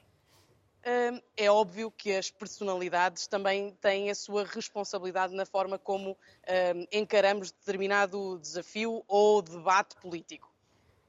[1.35, 6.17] é óbvio que as personalidades também têm a sua responsabilidade na forma como
[6.91, 10.49] encaramos determinado desafio ou debate político.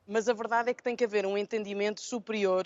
[0.07, 2.65] Mas a verdade é que tem que haver um entendimento superior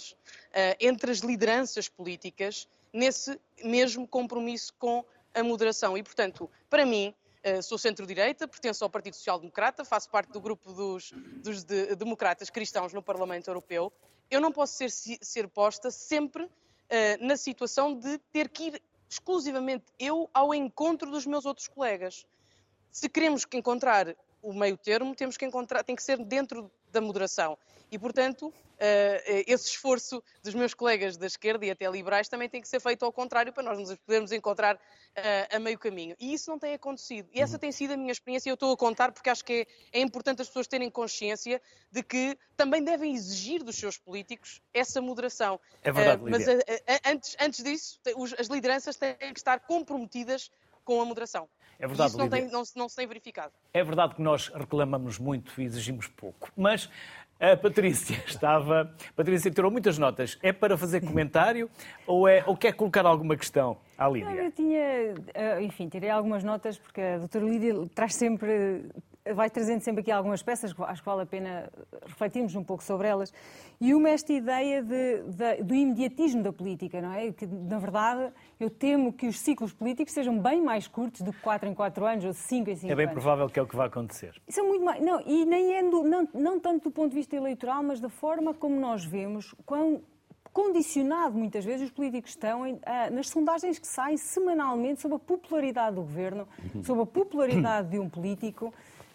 [0.54, 5.96] ah, entre as lideranças políticas nesse mesmo compromisso com a moderação.
[5.96, 10.40] E, portanto, para mim, ah, sou centro-direita, pertenço ao Partido Social Democrata, faço parte do
[10.40, 13.92] grupo dos, dos de, democratas cristãos no Parlamento Europeu.
[14.30, 16.48] Eu não posso ser, ser posta sempre
[16.88, 22.24] eh, na situação de ter que ir exclusivamente eu ao encontro dos meus outros colegas.
[22.90, 27.58] Se queremos encontrar o meio termo, temos que encontrar, tem que ser dentro da moderação.
[27.90, 32.60] E, portanto, eh, esse esforço dos meus colegas da esquerda e até liberais também tem
[32.60, 34.80] que ser feito ao contrário para nós nos podermos encontrar
[35.14, 36.16] eh, a meio caminho.
[36.18, 37.28] E isso não tem acontecido.
[37.32, 37.58] E essa uhum.
[37.60, 40.00] tem sido a minha experiência e eu estou a contar porque acho que é, é
[40.00, 45.60] importante as pessoas terem consciência de que também devem exigir dos seus políticos essa moderação.
[45.82, 46.46] É verdade, Mas
[47.06, 48.00] antes, antes disso,
[48.38, 50.50] as lideranças têm que estar comprometidas
[50.84, 51.48] com a moderação.
[51.78, 53.52] É verdade, Isso não, tem, não, não, se tem verificado.
[53.74, 56.88] É verdade que nós reclamamos muito e exigimos pouco, mas
[57.42, 58.94] a Patrícia estava.
[59.16, 60.38] Patrícia tirou muitas notas.
[60.42, 61.68] É para fazer comentário
[62.06, 64.30] ou, é, ou quer colocar alguma questão à Lídia?
[64.30, 64.80] Eu tinha.
[65.34, 68.84] Eh, enfim, tirei algumas notas porque a doutora Lídia traz sempre
[69.34, 71.70] vai trazendo sempre aqui algumas peças, acho que vale a pena
[72.06, 73.32] refletirmos um pouco sobre elas.
[73.80, 77.30] E uma é esta ideia de, de, do imediatismo da política, não é?
[77.32, 81.40] Que, na verdade, eu temo que os ciclos políticos sejam bem mais curtos do que
[81.40, 82.92] 4 em 4 anos ou 5 em 5 anos.
[82.92, 83.12] É bem anos.
[83.12, 84.34] provável que é o que vai acontecer.
[84.46, 85.02] Isso é muito mais.
[85.02, 88.08] Não, e nem é do, não, não tanto do ponto de vista eleitoral, mas da
[88.08, 90.02] forma como nós vemos quão
[90.52, 95.18] condicionado muitas vezes os políticos estão em, ah, nas sondagens que saem semanalmente sobre a
[95.18, 96.46] popularidade do governo,
[96.84, 98.72] sobre a popularidade de um político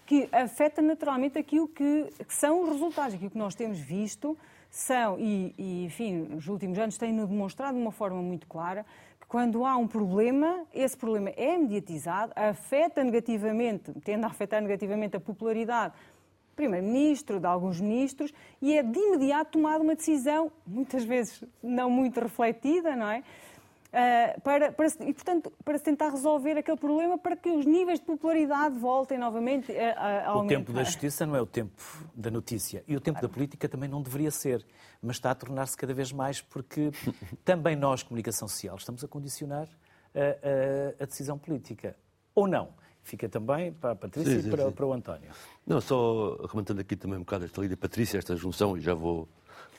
[0.08, 3.14] que afeta naturalmente aquilo que, que são os resultados.
[3.14, 4.38] Aquilo que nós temos visto
[4.70, 8.86] são, e, e enfim, nos últimos anos têm-no demonstrado de uma forma muito clara,
[9.20, 15.18] que quando há um problema, esse problema é mediatizado, afeta negativamente, tende a afetar negativamente
[15.18, 21.04] a popularidade do Primeiro-Ministro, de alguns ministros, e é de imediato tomada uma decisão, muitas
[21.04, 23.24] vezes não muito refletida, não é?
[23.88, 28.00] Uh, para, para, e, portanto, para se tentar resolver aquele problema para que os níveis
[28.00, 30.56] de popularidade voltem novamente a, a aumentar.
[30.56, 31.82] O tempo da justiça não é o tempo
[32.14, 32.84] da notícia.
[32.86, 33.28] E o tempo claro.
[33.30, 34.66] da política também não deveria ser.
[35.02, 36.92] Mas está a tornar-se cada vez mais porque
[37.46, 39.70] também nós, comunicação social, estamos a condicionar
[40.14, 41.96] a, a, a decisão política.
[42.36, 42.70] Ou não?
[43.04, 45.30] Fica também para a Patrícia sim, sim, e para, para, o António.
[45.66, 49.30] Não, só remontando aqui também um bocado esta lida Patrícia, esta junção, e já vou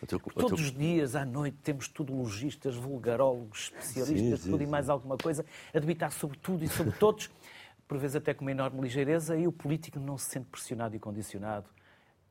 [0.07, 5.17] Todos os dias à noite temos lojistas, vulgarólogos, especialistas, sim, tudo sim, e mais alguma
[5.17, 7.29] coisa, a debitar sobre tudo e sobre todos,
[7.89, 10.99] por vezes até com uma enorme ligeireza, e o político não se sente pressionado e
[10.99, 11.67] condicionado.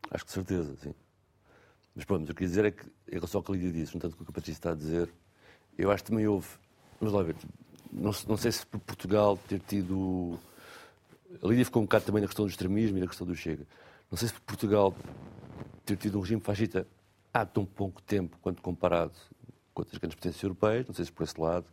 [0.10, 0.94] Acho que certeza, sim.
[1.96, 3.98] Mas pronto, mas eu queria dizer é que, em relação ao que a Lídia disse,
[3.98, 5.10] tanto com o que a Patrícia está a dizer,
[5.78, 6.48] eu acho que também houve.
[7.00, 7.36] Vamos lá ver.
[7.92, 10.40] Não, não sei se por Portugal ter tido.
[11.44, 13.66] A Lídia ficou um bocado também na questão do extremismo e na questão do Chega.
[14.10, 14.96] Não sei se por Portugal
[15.86, 16.88] ter tido um regime fascista
[17.42, 19.14] há tão pouco tempo quanto comparado
[19.74, 21.66] com outras grandes potências europeias, não sei se por esse lado,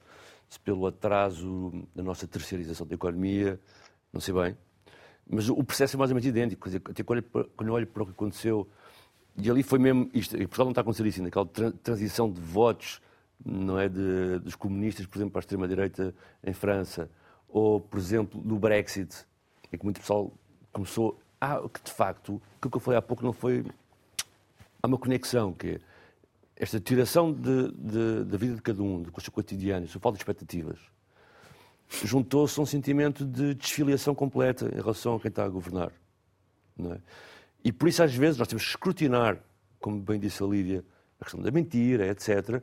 [0.49, 3.59] se pelo atraso da nossa terceirização da economia,
[4.13, 4.57] não sei bem.
[5.29, 6.69] Mas o processo é mais ou menos idêntico.
[6.69, 8.69] Dizer, até quando eu olho para o que aconteceu,
[9.37, 12.31] e ali foi mesmo isto, e Portugal não está a acontecer isso ainda, aquela transição
[12.31, 13.01] de votos
[13.45, 17.11] não é, de, dos comunistas, por exemplo, para a extrema-direita em França,
[17.49, 19.27] ou, por exemplo, do Brexit,
[19.73, 20.33] em que muito pessoal
[20.73, 21.19] começou.
[21.41, 23.65] Ah, que de facto, aquilo que eu falei há pouco não foi
[24.85, 25.81] há uma conexão que é
[26.57, 30.79] esta tiração da vida de cada um, do seu cotidiano, sua falta de expectativas,
[32.05, 35.91] juntou-se a um sentimento de desfiliação completa em relação a quem está a governar.
[36.79, 36.99] É?
[37.65, 39.39] E por isso, às vezes, nós temos que escrutinar,
[39.81, 40.85] como bem disse a Lídia,
[41.19, 42.63] a questão da mentira, etc.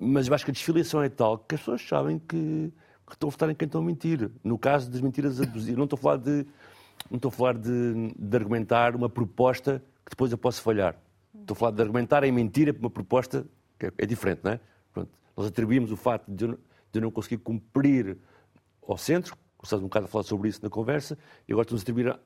[0.00, 2.72] Mas eu acho que a desfiliação é tal que as pessoas sabem que,
[3.06, 4.30] que estão a votar em quem estão a mentir.
[4.42, 6.46] No caso das mentiras abusivas, não estou a falar de
[7.10, 10.96] não estou a falar de, de argumentar uma proposta que depois eu posso falhar.
[11.48, 13.46] Estou a falar de argumentar em mentira para uma proposta
[13.78, 14.60] que é, é diferente, não é?
[14.92, 15.10] Pronto.
[15.34, 16.58] Nós atribuímos o facto de eu, de
[16.98, 18.18] eu não conseguir cumprir
[18.86, 19.34] ao centro,
[19.64, 21.16] estás um bocado a falar sobre isso na conversa,
[21.48, 22.18] e agora estamos a atribuir a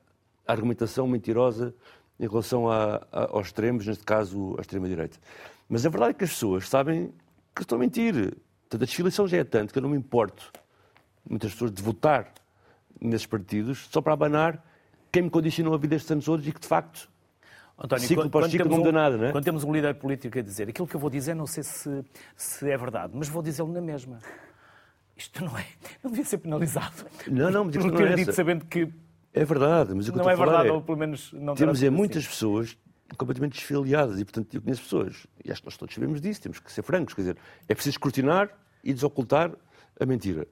[0.45, 1.73] argumentação mentirosa
[2.19, 5.17] em relação a, a, aos extremos, neste caso a extrema-direita.
[5.69, 7.13] Mas a verdade é que as pessoas sabem
[7.55, 8.13] que estão a mentir.
[8.13, 10.51] Portanto, a desfiliação já é tanto que eu não me importo,
[11.29, 12.29] muitas pessoas, de votar
[12.99, 14.67] nesses partidos só para abanar
[15.09, 17.09] quem me condicionou a vida estes anos todos e que, de facto,
[17.77, 19.31] António, ciclo quando, ciclo não um, muda nada, não é?
[19.31, 22.03] Quando temos um líder político a dizer aquilo que eu vou dizer, não sei se,
[22.35, 24.19] se é verdade, mas vou dizê-lo na mesma.
[25.17, 25.65] Isto não é.
[26.03, 27.05] Não devia ser penalizado.
[27.27, 28.89] Não, não, mas isto não é dito sabendo que
[29.33, 30.71] É verdade, mas o que não eu é verdade, é...
[30.71, 32.29] ou pelo menos não Temos é muitas assim.
[32.29, 32.77] pessoas
[33.17, 36.59] completamente desfiliadas e, portanto, eu conheço pessoas, e acho que nós todos sabemos disso, temos
[36.59, 38.49] que ser francos, quer dizer, é preciso escrutinar
[38.83, 39.51] e desocultar
[39.99, 40.47] a mentira.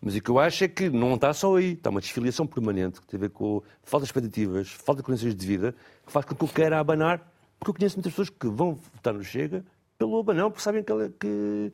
[0.00, 3.00] Mas o que eu acho é que não está só aí, está uma desfiliação permanente
[3.00, 5.74] que tem a ver com falta de expectativas, falta de condições de vida,
[6.04, 7.18] que faz com que eu queira abanar,
[7.58, 9.64] porque eu conheço muitas pessoas que vão votar no Chega
[9.98, 11.72] pelo abanão, porque sabem que, ela- que,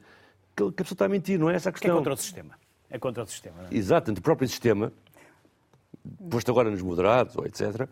[0.57, 1.97] que a pessoa está a mentir, não é essa a Que é questão.
[1.99, 2.55] contra o sistema.
[2.89, 3.57] É contra o sistema.
[3.63, 3.75] Não é?
[3.75, 4.93] Exato, o próprio sistema,
[6.31, 7.89] posto agora nos moderados, ou etc.,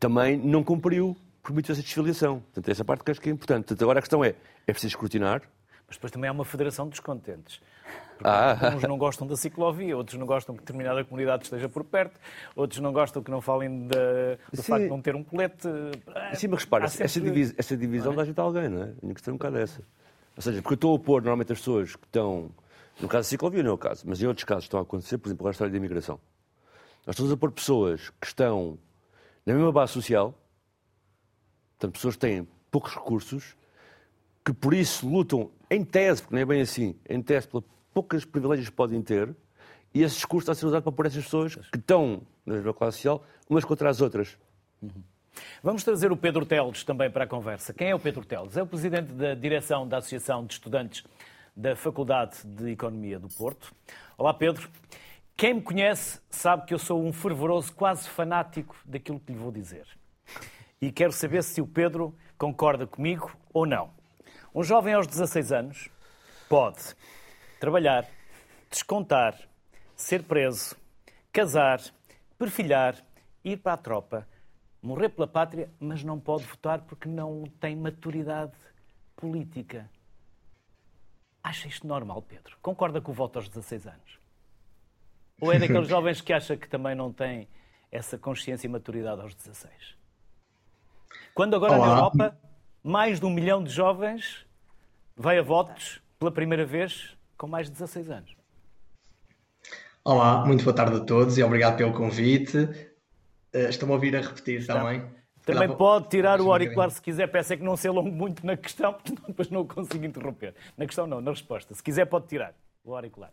[0.00, 2.40] também não cumpriu, permitiu essa desfiliação.
[2.40, 3.64] Portanto, essa parte que acho que é importante.
[3.66, 4.34] Portanto, agora a questão é,
[4.66, 5.42] é preciso escrutinar.
[5.86, 7.60] Mas depois também há uma federação de descontentes.
[8.22, 8.56] Ah.
[8.76, 12.18] Uns não gostam da ciclovia, outros não gostam que determinada comunidade esteja por perto,
[12.54, 14.62] outros não gostam que não falem da- do Sim.
[14.62, 15.66] facto de não ter um colete.
[16.32, 18.84] E sim, mas repara, sempre- essa, divis- essa divisão dá jeito a alguém, não é?
[18.84, 19.82] A minha questão é um bocado essa.
[20.36, 22.50] Ou seja, porque eu estou a opor normalmente as pessoas que estão,
[23.00, 25.18] no caso da ciclovia não é o caso, mas em outros casos estão a acontecer,
[25.18, 26.18] por exemplo, a história da imigração.
[27.06, 28.78] Nós estamos a pôr pessoas que estão
[29.44, 30.34] na mesma base social,
[31.78, 33.56] portanto, pessoas que têm poucos recursos,
[34.44, 37.64] que por isso lutam em tese, porque não é bem assim, em tese, pelas
[37.94, 39.34] poucas privilégios podem ter,
[39.94, 42.74] e esse discurso está a ser usado para pôr essas pessoas que estão na mesma
[42.74, 44.36] classe social, umas contra as outras.
[45.62, 47.72] Vamos trazer o Pedro Teles também para a conversa.
[47.72, 48.56] Quem é o Pedro Teles?
[48.56, 51.04] É o presidente da direção da Associação de Estudantes
[51.56, 53.72] da Faculdade de Economia do Porto.
[54.18, 54.68] Olá, Pedro.
[55.36, 59.52] Quem me conhece sabe que eu sou um fervoroso, quase fanático daquilo que lhe vou
[59.52, 59.86] dizer.
[60.80, 63.90] E quero saber se o Pedro concorda comigo ou não.
[64.54, 65.88] Um jovem aos 16 anos
[66.48, 66.94] pode
[67.64, 68.06] trabalhar,
[68.70, 69.40] descontar,
[69.96, 70.76] ser preso,
[71.32, 71.80] casar,
[72.38, 72.94] perfilhar,
[73.42, 74.28] ir para a tropa,
[74.82, 78.52] morrer pela pátria, mas não pode votar porque não tem maturidade
[79.16, 79.88] política.
[81.42, 82.54] Acha isto normal, Pedro?
[82.60, 84.20] Concorda com o voto aos 16 anos?
[85.40, 87.48] Ou é daqueles jovens que acha que também não tem
[87.90, 89.96] essa consciência e maturidade aos 16?
[91.34, 91.96] Quando agora na Olá.
[91.96, 92.38] Europa,
[92.82, 94.46] mais de um milhão de jovens
[95.16, 98.36] vai a votos pela primeira vez com mais de 16 anos.
[100.04, 102.68] Olá, muito boa tarde a todos e obrigado pelo convite.
[103.52, 105.00] Eh, Estão-me a ouvir a repetir também?
[105.44, 107.26] Também Calhar- pode tirar o auricular se quiser.
[107.28, 110.54] Peço é que não se alongue muito na questão, porque depois não o consigo interromper.
[110.76, 111.74] Na questão não, na resposta.
[111.74, 112.54] Se quiser pode tirar
[112.84, 113.32] o auricular.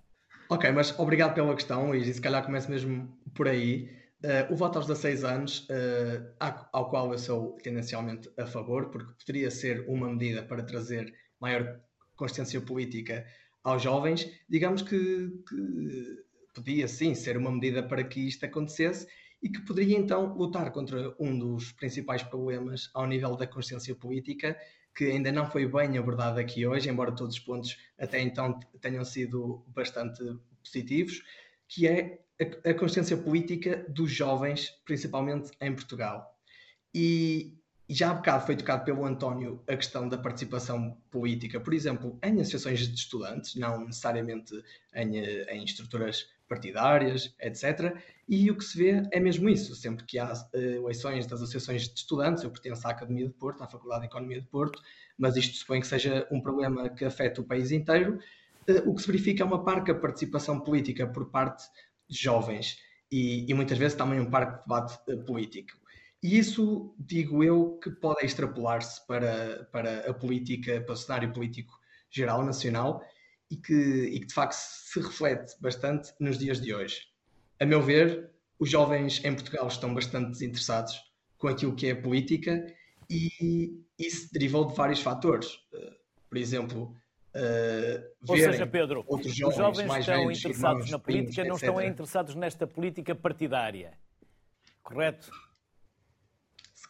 [0.50, 3.90] Ok, mas obrigado pela questão, Luís, e se calhar começo mesmo por aí.
[4.24, 5.68] Eh, o voto aos 16 anos,
[6.40, 11.14] a- ao qual eu sou tendencialmente a favor, porque poderia ser uma medida para trazer
[11.40, 11.80] maior
[12.16, 13.26] consciência política
[13.64, 19.08] aos jovens, digamos que, que podia sim ser uma medida para que isto acontecesse
[19.42, 24.58] e que poderia então lutar contra um dos principais problemas ao nível da consciência política,
[24.96, 29.04] que ainda não foi bem abordado aqui hoje, embora todos os pontos até então tenham
[29.04, 30.22] sido bastante
[30.64, 31.24] positivos,
[31.68, 32.20] que é
[32.66, 36.28] a, consciência política dos jovens, principalmente em Portugal.
[36.94, 37.61] E,
[37.92, 42.18] e já há bocado foi tocado pelo António a questão da participação política, por exemplo,
[42.24, 44.54] em associações de estudantes, não necessariamente
[44.96, 47.94] em, eh, em estruturas partidárias, etc.
[48.30, 49.76] E o que se vê é mesmo isso.
[49.76, 53.62] Sempre que há eh, eleições das associações de estudantes, eu pertenço à Academia de Porto,
[53.62, 54.82] à Faculdade de Economia de Porto,
[55.18, 58.20] mas isto supõe que seja um problema que afeta o país inteiro.
[58.68, 61.66] eh, o que se verifica é uma parca participação política por parte
[62.10, 62.78] de jovens
[63.12, 65.81] e, e muitas vezes também um parque de debate político.
[66.24, 71.74] E isso, digo eu, que pode extrapolar-se para, para a política, para o cenário político
[72.10, 73.02] geral, nacional,
[73.50, 77.02] e que, e que de facto se reflete bastante nos dias de hoje.
[77.60, 80.96] A meu ver, os jovens em Portugal estão bastante desinteressados
[81.38, 82.66] com aquilo que é a política
[83.10, 85.60] e isso derivou de vários fatores.
[85.74, 85.94] Eh,
[86.30, 86.96] Por exemplo,
[87.34, 91.24] eh, Ou seja, Pedro, outros os jovens, jovens mais estão velhos, interessados irmãos, na primos,
[91.24, 91.68] política, não etc.
[91.68, 93.98] estão interessados nesta política partidária.
[94.82, 95.30] Correto?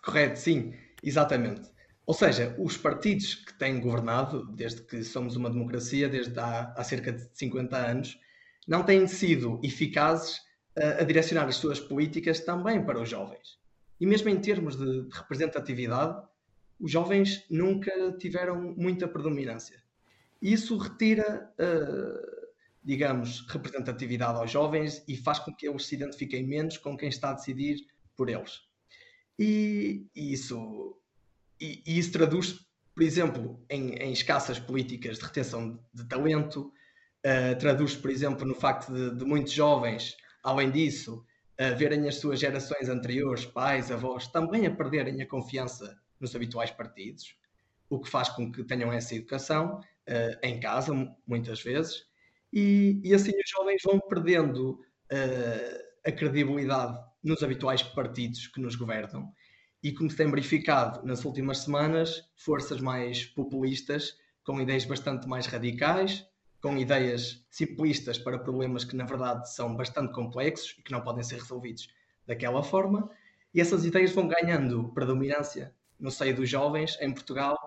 [0.01, 0.73] Correto, sim,
[1.03, 1.69] exatamente.
[2.05, 6.83] Ou seja, os partidos que têm governado, desde que somos uma democracia, desde há, há
[6.83, 8.19] cerca de 50 anos,
[8.67, 10.41] não têm sido eficazes
[10.77, 13.59] a, a direcionar as suas políticas também para os jovens.
[13.99, 16.21] E mesmo em termos de, de representatividade,
[16.79, 19.81] os jovens nunca tiveram muita predominância.
[20.41, 22.47] Isso retira, uh,
[22.83, 27.29] digamos, representatividade aos jovens e faz com que eles se identifiquem menos com quem está
[27.29, 27.85] a decidir
[28.17, 28.70] por eles.
[29.43, 30.95] E, isso,
[31.59, 32.59] e, e, isso traduz,
[32.93, 36.71] por exemplo, em, em, escassas políticas de retenção de, de talento,
[37.25, 41.25] uh, traduz, por exemplo, no facto de, de muitos jovens, além disso,
[41.59, 46.69] uh, verem as suas gerações anteriores, pais, avós, também a perderem a confiança nos habituais
[46.69, 47.35] partidos,
[47.89, 50.93] o que faz com que tenham essa educação uh, em casa,
[51.25, 52.05] muitas vezes,
[52.53, 54.73] e, e, assim os jovens vão perdendo
[55.11, 59.31] uh, a credibilidade nos habituais partidos que nos governam.
[59.83, 65.45] E como se tem verificado nas últimas semanas, forças mais populistas, com ideias bastante mais
[65.47, 66.25] radicais,
[66.61, 71.23] com ideias simplistas para problemas que na verdade são bastante complexos e que não podem
[71.23, 71.89] ser resolvidos
[72.27, 73.09] daquela forma,
[73.53, 77.57] e essas ideias vão ganhando predominância no seio dos jovens em Portugal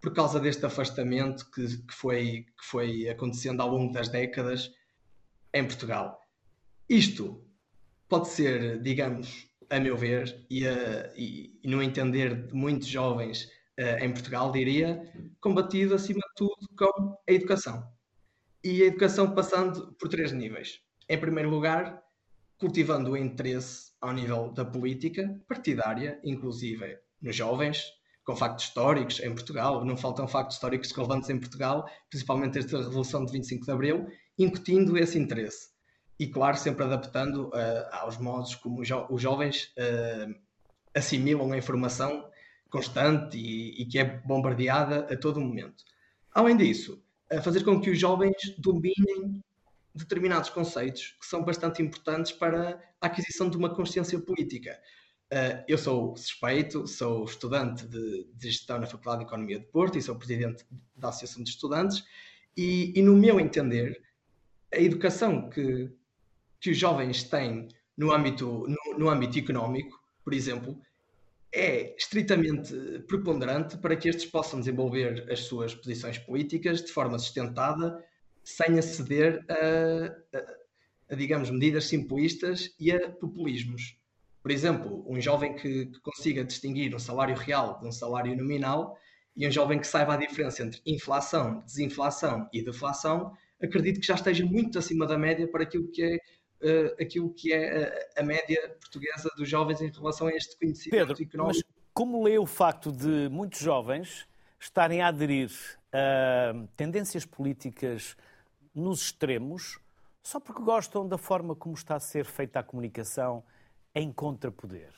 [0.00, 4.72] por causa deste afastamento que, que, foi, que foi acontecendo ao longo das décadas
[5.54, 6.20] em Portugal.
[6.88, 7.44] Isto
[8.12, 13.44] pode ser, digamos, a meu ver, e, a, e, e no entender de muitos jovens
[13.80, 15.10] uh, em Portugal, diria,
[15.40, 17.82] combatido acima de tudo com a educação.
[18.62, 20.80] E a educação passando por três níveis.
[21.08, 22.02] Em primeiro lugar,
[22.58, 27.82] cultivando o interesse ao nível da política partidária, inclusive nos jovens,
[28.24, 32.80] com factos históricos em Portugal, não faltam factos históricos relevantes em Portugal, principalmente desde a
[32.80, 34.06] Revolução de 25 de Abril,
[34.38, 35.71] incutindo esse interesse.
[36.18, 37.52] E, claro, sempre adaptando uh,
[37.90, 40.34] aos modos como jo os jovens uh,
[40.94, 42.28] assimilam a informação
[42.70, 45.84] constante e, e, que é bombardeada a todo momento.
[46.32, 47.02] Além disso,
[47.42, 49.42] fazer com que os jovens dominem
[49.94, 54.80] determinados conceitos que são bastante importantes para a aquisição de uma consciência política.
[55.32, 59.96] Uh, eu sou suspeito, sou estudante de, de, gestão na Faculdade de Economia de Porto
[59.96, 62.04] e sou presidente da Associação de Estudantes,
[62.54, 64.02] e, e no meu entender,
[64.70, 65.90] a educação que,
[66.62, 70.80] que os jovens têm no âmbito, no, no âmbito económico, por exemplo,
[71.52, 72.72] é estritamente
[73.08, 78.02] preponderante para que estes possam desenvolver as suas posições políticas de forma sustentada,
[78.44, 83.98] sem aceder a, a, a digamos, medidas simplistas e a populismos.
[84.40, 88.96] Por exemplo, um jovem que, que consiga distinguir um salário real de um salário nominal
[89.36, 94.14] e um jovem que saiba a diferença entre inflação, desinflação e deflação, acredito que já
[94.14, 96.18] esteja muito acima da média para aquilo que é
[96.62, 101.06] uh, aquilo que é a, a, média portuguesa dos jovens em relação a este conhecimento
[101.08, 101.58] Pedro, económico.
[101.58, 104.26] Mas como lê o facto de muitos jovens
[104.58, 105.50] estarem a aderir
[105.92, 108.16] a tendências políticas
[108.74, 109.78] nos extremos
[110.22, 113.44] só porque gostam da forma como está a ser feita a comunicação
[113.94, 114.92] em contrapoder?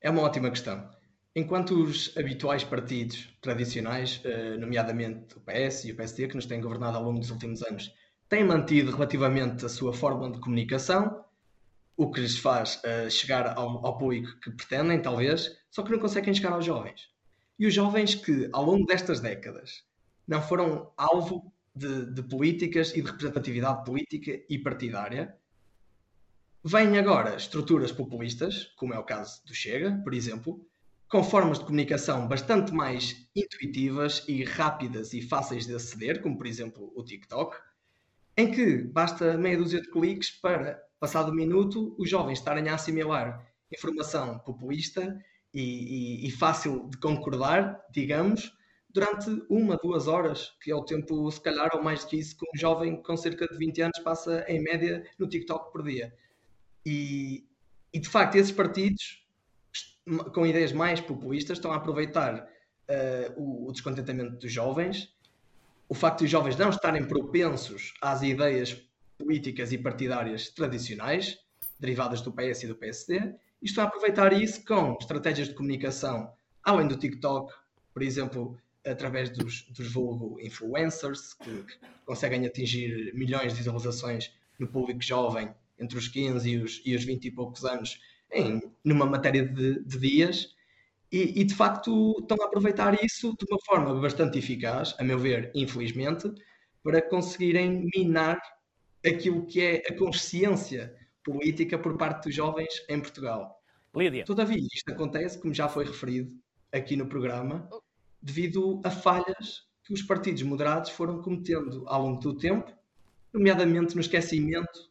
[0.00, 0.88] É uma ótima questão.
[1.34, 6.60] Enquanto os habituais partidos tradicionais, eh, nomeadamente o PS e o PSD, que nos têm
[6.60, 7.92] governado ao longo dos últimos anos,
[8.28, 11.24] têm mantido relativamente a sua forma de comunicação,
[11.96, 15.98] o que lhes faz uh, chegar ao, ao, público que pretendem, talvez, só que não
[15.98, 17.08] conseguem chegar aos jovens.
[17.58, 19.84] E os jovens que, ao longo destas décadas,
[20.28, 25.34] não foram alvo de, de políticas e de representatividade política e partidária,
[26.68, 30.66] Vêm agora estruturas populistas, como é o caso do Chega, por exemplo,
[31.08, 36.44] com formas de comunicação bastante mais intuitivas e rápidas e fáceis de aceder, como por
[36.44, 37.56] exemplo o TikTok,
[38.36, 42.74] em que basta meia dúzia de cliques para, passado um minuto, os jovens estarem a
[42.74, 45.16] assimilar informação populista
[45.52, 48.52] e, e, e fácil de concordar, digamos,
[48.90, 52.36] durante uma, duas horas, que é o tempo, se calhar, ou mais do que isso,
[52.36, 56.14] que um jovem com cerca de 20 anos passa em média no TikTok por dia.
[56.84, 57.46] E,
[57.92, 59.26] e de facto, esses partidos
[60.32, 62.48] com ideias mais populistas estão a aproveitar
[62.88, 65.14] uh, o, o, descontentamento dos jovens,
[65.88, 68.82] o facto de os jovens não estarem propensos às ideias
[69.18, 71.38] políticas e partidárias tradicionais,
[71.78, 73.18] derivadas do PS e do PSD,
[73.62, 76.30] e estão a aproveitar isso com estratégias de comunicação,
[76.62, 77.52] além do TikTok,
[77.92, 84.66] por exemplo, através dos, dos vulgo influencers, que, que conseguem atingir milhões de visualizações no
[84.66, 88.00] público jovem entre os 15 e os, e os 20 e poucos anos
[88.32, 90.55] em numa matéria de, de dias
[91.10, 95.18] e, e, de facto estão a aproveitar isso de uma forma bastante eficaz, a meu
[95.18, 96.32] ver, infelizmente,
[96.82, 98.40] para conseguirem minar
[99.04, 100.94] aquilo que é a consciência
[101.24, 103.60] política por parte dos jovens em Portugal.
[103.94, 104.24] Lídia.
[104.24, 106.34] Todavia, isto acontece, como já foi referido
[106.72, 107.68] aqui no programa,
[108.20, 112.72] devido a falhas que os partidos moderados foram cometendo ao longo do tempo,
[113.32, 114.90] nomeadamente no esquecimento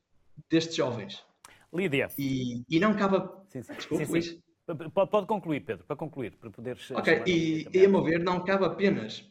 [0.50, 1.24] destes jovens.
[1.74, 2.10] Lídia.
[2.18, 3.18] E, e não cabe.
[3.50, 3.74] Sim, sim.
[3.74, 4.42] Desculpe, sim, sim.
[4.66, 6.90] Pode, concluir, Pedro, para concluir, para poderes.
[6.92, 9.24] Ok, e, e a meu ver, não cabe apenas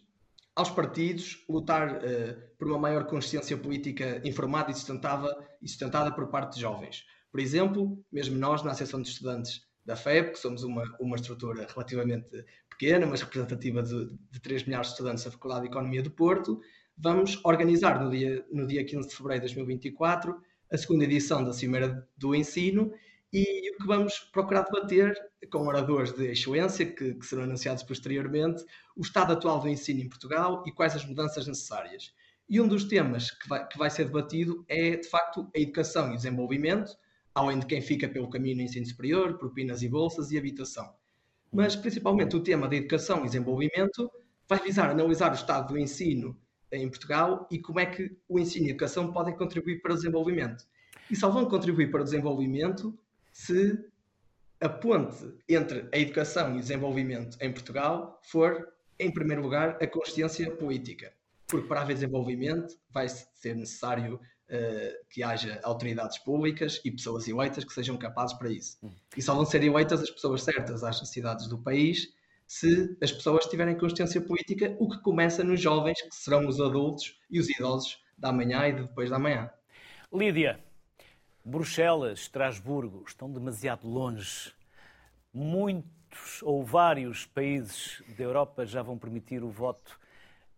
[0.54, 5.28] aos partidos lutar uh, por uma maior consciência política informada e sustentada,
[5.60, 7.04] e sustentada por parte de jovens.
[7.32, 11.66] Por exemplo, mesmo nós, na Associação de Estudantes da FEB, que somos uma, uma estrutura
[11.68, 16.12] relativamente pequena, mas representativa de, de 3 milhares de estudantes da Faculdade de Economia do
[16.12, 16.60] Porto,
[16.96, 20.40] vamos organizar no dia, no dia 15 de fevereiro de 2024
[20.72, 22.92] a segunda edição da Cimeira do Ensino
[23.34, 25.12] e o que vamos procurar debater
[25.50, 28.64] com oradores de excelência, que, que, serão anunciados posteriormente,
[28.96, 32.14] o estado atual do ensino em Portugal e quais as mudanças necessárias.
[32.48, 36.12] E um dos temas que vai, que vai ser debatido é, de facto, a educação
[36.12, 36.96] e desenvolvimento,
[37.34, 40.94] além de quem fica pelo caminho no ensino superior, propinas e bolsas e habitação.
[41.52, 44.12] Mas, principalmente, o tema da educação e desenvolvimento
[44.48, 46.38] vai visar analisar o estado do ensino
[46.70, 49.96] em Portugal e como é que o ensino e a educação podem contribuir para o
[49.96, 50.64] desenvolvimento.
[51.10, 52.96] E só vão contribuir para o desenvolvimento
[53.34, 53.84] se
[54.60, 59.86] a ponte entre a educação e o desenvolvimento em Portugal for, em primeiro lugar, a
[59.86, 61.12] consciência política.
[61.48, 67.64] Porque para haver desenvolvimento vai ser necessário uh, que haja autoridades públicas e pessoas eleitas
[67.64, 68.78] que sejam capazes para isso.
[69.16, 72.14] E só vão ser eleitas as pessoas certas às necessidades do país
[72.46, 77.18] se as pessoas tiverem consciência política, o que começa nos jovens, que serão os adultos
[77.28, 79.50] e os idosos da manhã e de depois da manhã.
[80.12, 80.60] Lídia,
[81.46, 84.50] Bruxelas, Estrasburgo estão demasiado longe.
[85.30, 90.00] Muitos ou vários países da Europa já vão permitir o voto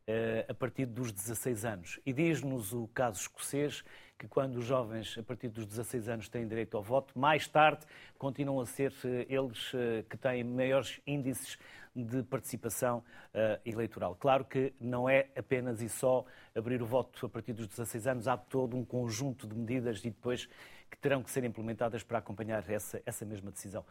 [0.06, 2.00] uh, a partir dos 16 anos.
[2.06, 3.82] E diz-nos o caso escocês
[4.16, 7.84] que quando os jovens a partir dos 16 anos têm direito ao voto, mais tarde
[8.16, 11.58] continuam a ser uh, eles uh, que têm maiores índices
[11.96, 14.14] de participação uh, eleitoral.
[14.14, 16.24] Claro que não é apenas e só
[16.54, 20.10] abrir o voto a partir dos 16 anos, há todo um conjunto de medidas e
[20.10, 20.48] depois
[20.90, 23.84] que terão que ser implementadas para acompanhar essa, essa mesma decisão.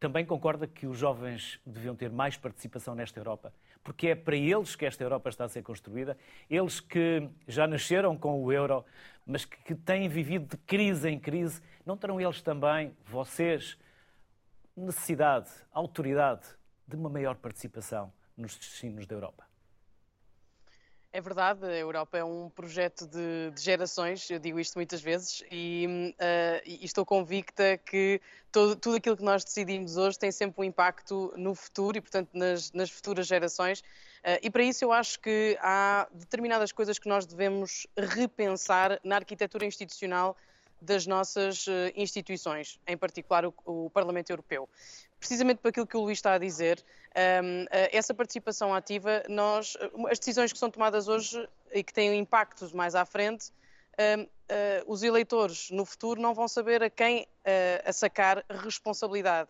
[0.00, 3.52] Também concorda que os jovens deviam ter mais participação nesta Europa?
[3.82, 6.16] Porque é para eles que esta Europa está a ser construída,
[6.48, 8.84] eles que já nasceram com o euro,
[9.26, 13.76] mas que, que têm vivido de crise em crise, não terão eles também, vocês,
[14.76, 16.46] necessidade, autoridade
[16.86, 19.47] de uma maior participação nos destinos da Europa?
[21.10, 25.42] É verdade, a Europa é um projeto de, de gerações, eu digo isto muitas vezes,
[25.50, 28.20] e, uh, e estou convicta que
[28.52, 32.28] todo, tudo aquilo que nós decidimos hoje tem sempre um impacto no futuro e, portanto,
[32.34, 33.80] nas, nas futuras gerações.
[33.80, 39.16] Uh, e para isso eu acho que há determinadas coisas que nós devemos repensar na
[39.16, 40.36] arquitetura institucional
[40.78, 44.68] das nossas uh, instituições, em particular o, o Parlamento Europeu
[45.18, 46.82] precisamente por aquilo que o Luís está a dizer,
[47.14, 52.16] eh, essa participação ativa, nós, eh, as decisões que são tomadas hoje e que têm
[52.18, 53.50] impactos mais à frente,
[53.96, 57.26] eh, os eleitores no futuro não vão saber a quem
[57.84, 59.48] a sacar responsabilidade.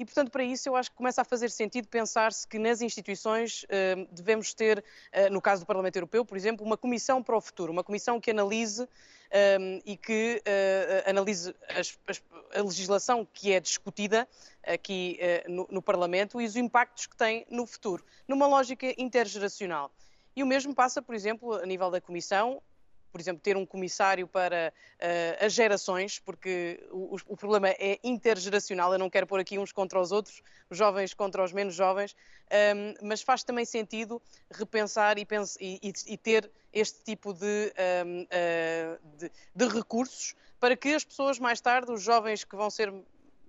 [0.00, 3.64] E, portanto, para isso eu acho que começa a fazer sentido pensar-se que nas instituições
[3.64, 7.40] uh, devemos ter, uh, no caso do Parlamento Europeu, por exemplo, uma comissão para o
[7.40, 12.22] futuro, uma comissão que analise um, e que uh, analise as, as,
[12.54, 14.26] a legislação que é discutida
[14.66, 19.92] aqui uh, no, no, Parlamento e os impactos que tem no futuro, numa lógica intergeracional.
[20.34, 22.62] E o mesmo passa, por exemplo, a nível da Comissão,
[23.10, 28.92] por exemplo, ter um comissário para uh, as gerações, porque o, o, problema é intergeracional,
[28.92, 32.14] eu não quero pôr aqui uns contra os outros, os jovens contra os menos jovens,
[32.14, 35.26] um, ehm, mas faz também sentido repensar e,
[35.60, 40.94] e, e ter este tipo de, um, ehm, uh, eh, de, de recursos para que
[40.94, 42.92] as pessoas mais tarde, os jovens que vão ser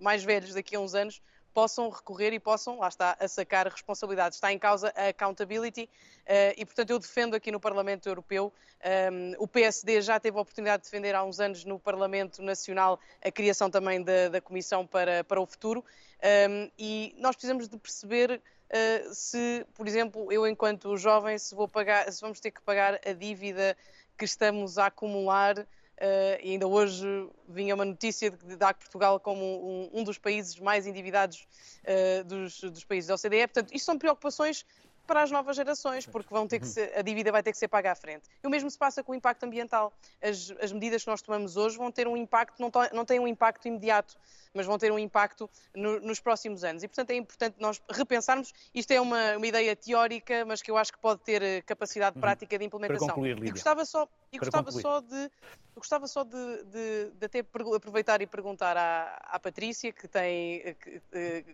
[0.00, 1.22] mais velhos daqui a uns anos,
[1.52, 4.36] possam recorrer e possam, lá está, a sacar responsabilidades.
[4.36, 9.34] Está em causa a accountability uh, e, portanto, eu defendo aqui no Parlamento Europeu, ehm,
[9.38, 13.30] o PSD já teve a oportunidade de defender há uns anos no Parlamento Nacional a
[13.30, 15.84] criação também da, da Comissão para, para o Futuro
[16.20, 21.68] ehm, e nós precisamos de perceber uh, se, por exemplo, eu enquanto jovem, se, vou
[21.68, 23.76] pagar, se vamos ter que pagar a dívida
[24.16, 25.66] que estamos a acumular
[26.02, 27.06] Uh, e ainda hoje
[27.48, 31.46] vinha uma notícia de, de dar Portugal como um, um, dos países mais endividados
[31.84, 33.46] uh, dos, dos, países da OCDE.
[33.46, 34.66] Portanto, isto são preocupações
[35.06, 37.68] para as novas gerações, porque vão ter que ser, a dívida vai ter que ser
[37.68, 38.28] paga à frente.
[38.42, 39.92] E o mesmo se passa com o impacto ambiental.
[40.22, 43.26] As, as medidas que nós tomamos hoje vão ter um impacto, não, não têm um
[43.26, 44.16] impacto imediato,
[44.54, 46.82] mas vão ter um impacto no, nos próximos anos.
[46.82, 48.52] E, portanto, é importante nós repensarmos.
[48.74, 52.16] Isto é uma, uma ideia teórica, mas que eu acho que pode ter eh, capacidade
[52.16, 52.20] uhum.
[52.20, 53.06] prática de implementação.
[53.06, 53.48] Para concluir, Lídia.
[53.48, 55.30] E gostava só, e gostava só de,
[55.74, 60.76] gostava só de, de, de, até aproveitar e perguntar à, à Patrícia, que tem, eh,
[61.12, 61.44] eh,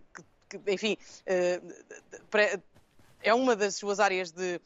[0.48, 0.96] que, que enfim,
[3.22, 4.60] é uma das suas áreas de,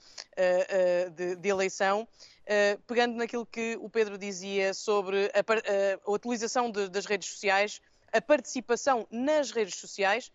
[1.14, 2.06] de, de eleição.
[2.42, 7.80] Uh, pegando naquilo que o Pedro dizia sobre a, a, utilização de, das redes sociais,
[8.12, 10.30] a participação nas redes sociais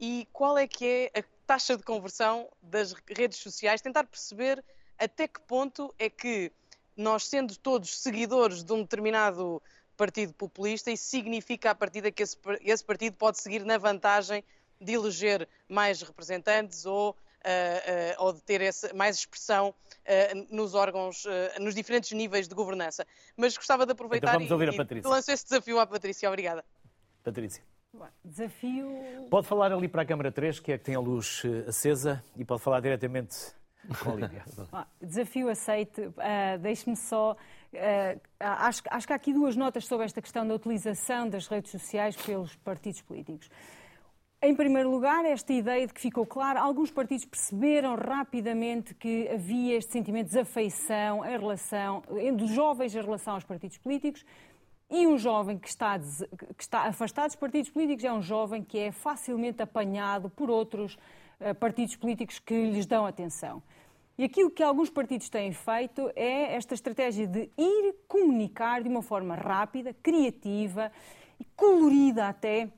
[0.00, 4.64] e qual é que é a taxa de conversão das redes sociais, tentar perceber
[4.98, 6.50] até que ponto é que
[6.96, 9.62] nós, sendo todos seguidores de um determinado
[9.96, 14.42] partido populista, isso significa a partida que esse, esse partido pode seguir na vantagem
[14.80, 17.16] de eleger mais representantes ou
[18.18, 21.24] ou de ter essa, mais expressão uh, nos órgãos,
[21.60, 23.06] nos diferentes níveis de governança.
[23.36, 25.08] Mas gostava de aproveitar então vamos ouvir a Patrícia.
[25.08, 26.28] e lanço esse desafio à Patrícia.
[26.28, 26.64] Obrigada.
[27.22, 27.62] Patrícia.
[28.24, 28.88] Desafio.
[29.30, 32.44] Pode falar ali para a Câmara 3, que é que tem a luz acesa, e
[32.44, 33.36] pode falar diretamente
[34.02, 34.44] com a Lídia.
[35.00, 36.00] Desafio aceite.
[36.00, 37.32] Uh, Deixe-me só.
[37.32, 41.70] Uh, acho, acho que há aqui duas notas sobre esta questão da utilização das redes
[41.70, 43.50] sociais pelos partidos políticos.
[44.44, 49.76] Em primeiro lugar, esta ideia de que ficou claro, alguns partidos perceberam rapidamente que havia
[49.76, 52.02] este sentimento de desafeição em relação,
[52.36, 54.24] dos jovens em relação aos partidos políticos,
[54.90, 58.80] e um jovem que está, que está afastado dos partidos políticos é um jovem que
[58.80, 60.98] é facilmente apanhado por outros
[61.40, 63.62] uh, partidos políticos que lhes dão atenção.
[64.18, 69.02] E aquilo que alguns partidos têm feito é esta estratégia de ir comunicar de uma
[69.02, 70.90] forma rápida, criativa
[71.38, 72.68] e colorida até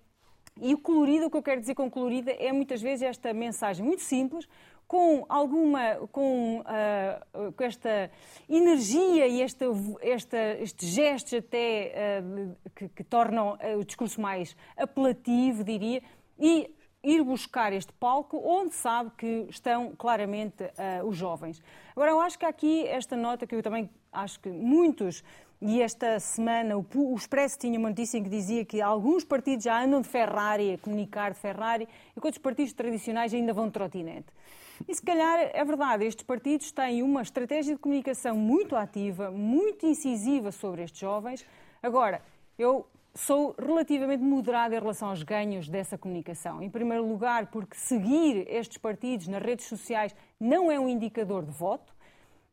[0.60, 3.84] e o colorido, o que eu quero dizer com colorida, é muitas vezes esta mensagem
[3.84, 4.48] muito simples,
[4.86, 8.10] com alguma, com, uh, com esta
[8.48, 9.64] energia e esta,
[10.00, 16.02] esta, estes gestos até uh, que, que, tornam uh, o discurso mais apelativo, diria,
[16.38, 16.70] e
[17.02, 20.64] ir buscar este palco onde sabe que estão claramente
[21.04, 21.62] os jovens.
[21.94, 25.22] Agora, eu acho que há aqui esta nota que eu também acho que muitos
[25.66, 29.82] e esta semana o, Expresso tinha uma notícia em que dizia que alguns partidos já
[29.82, 34.26] andam de Ferrari, a comunicar de Ferrari, enquanto os partidos tradicionais ainda vão de trotinete.
[34.86, 39.86] E se calhar é verdade, estes partidos têm uma estratégia de comunicação muito ativa, muito
[39.86, 41.46] incisiva sobre estes jovens.
[41.82, 42.20] Agora,
[42.58, 46.62] eu sou relativamente moderada em relação aos ganhos dessa comunicação.
[46.62, 51.52] Em primeiro lugar, porque seguir estes partidos nas redes sociais não é um indicador de
[51.52, 51.94] voto.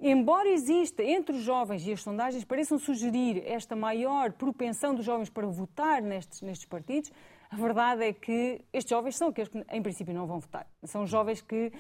[0.04, 5.30] Embora exista entre os jovens e as sondagens pareçam sugerir esta maior propensão dos jovens
[5.30, 7.12] para votar nestes, nestes partidos,
[7.52, 10.66] a verdade é que estes jovens são aqueles que, em princípio, não vão votar.
[10.86, 11.72] São jovens que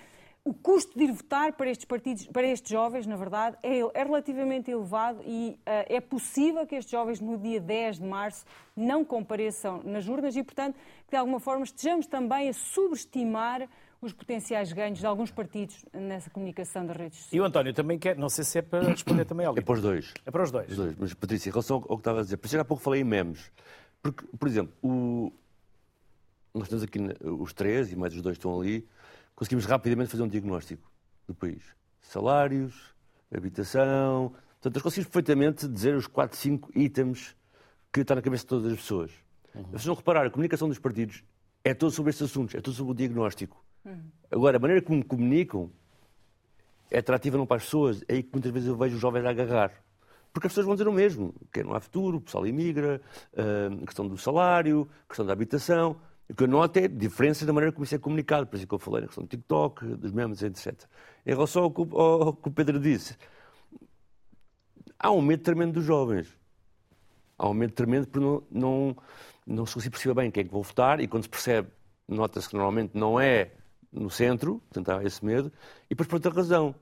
[0.45, 4.03] o custo de ir votar para estes partidos, para estes jovens, na verdade, é, é
[4.03, 8.45] relativamente elevado e uh, é possível que estes jovens, no dia 10 de março,
[8.75, 13.67] não compareçam nas urnas e, portanto, que de alguma forma estejamos também a subestimar
[14.01, 17.33] os potenciais ganhos de alguns partidos nessa comunicação das redes sociais.
[17.33, 19.73] E o António também quer, não sei se é para responder também ao É para
[19.73, 20.13] os dois.
[20.25, 20.69] É para os dois.
[20.71, 20.95] Os dois.
[20.97, 23.03] Mas, Patrícia, em relação ao que estava a dizer, por isso há pouco falei em
[23.03, 23.51] memes.
[24.01, 25.31] Porque, por exemplo, o...
[26.53, 28.87] nós temos aqui os três, e mais os dois estão ali,
[29.35, 30.91] conseguimos rapidamente fazer um diagnóstico
[31.27, 31.63] do país.
[32.01, 32.95] Salários,
[33.31, 34.33] habitação.
[34.53, 37.35] Portanto, nós conseguimos perfeitamente dizer os 4, 5 itens
[37.93, 39.11] que estão na cabeça de todas as pessoas.
[39.53, 39.77] Uhum.
[39.77, 41.23] Se não reparar, a comunicação dos partidos
[41.63, 43.63] é todo sobre estes assuntos, é todo sobre o diagnóstico.
[44.29, 45.69] Agora, a maneira como comunicam
[46.89, 48.03] é atrativa não para as pessoas.
[48.07, 49.71] É aí que muitas vezes eu vejo os jovens a agarrar.
[50.33, 53.01] Porque as pessoas vão dizer o mesmo, que não há futuro, o pessoal imigra,
[53.35, 55.97] a questão do salário, a questão da habitação.
[56.29, 58.47] O que eu noto é diferenças da maneira como isso é comunicado.
[58.47, 60.85] Por isso que eu falei na questão do TikTok, dos memes, etc.
[61.25, 63.17] Em relação ao que, o Pedro disse,
[64.97, 66.27] há um medo tremendo dos jovens.
[67.37, 68.97] Há um medo tremendo porque não, não,
[69.45, 71.69] não se percebe bem quem é que vou votar e quando se percebe,
[72.07, 73.51] nota-se que normalmente não é
[73.91, 75.51] no centro, portanto há esse medo,
[75.85, 76.73] e depois por outra razão.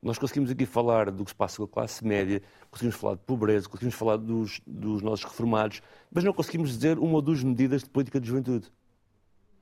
[0.00, 3.22] Nós conseguimos aqui falar do que se passa com a classe média, conseguimos falar de
[3.22, 7.82] pobreza, conseguimos falar dos, dos nossos reformados, mas não conseguimos dizer uma ou duas medidas
[7.82, 8.70] de política de juventude.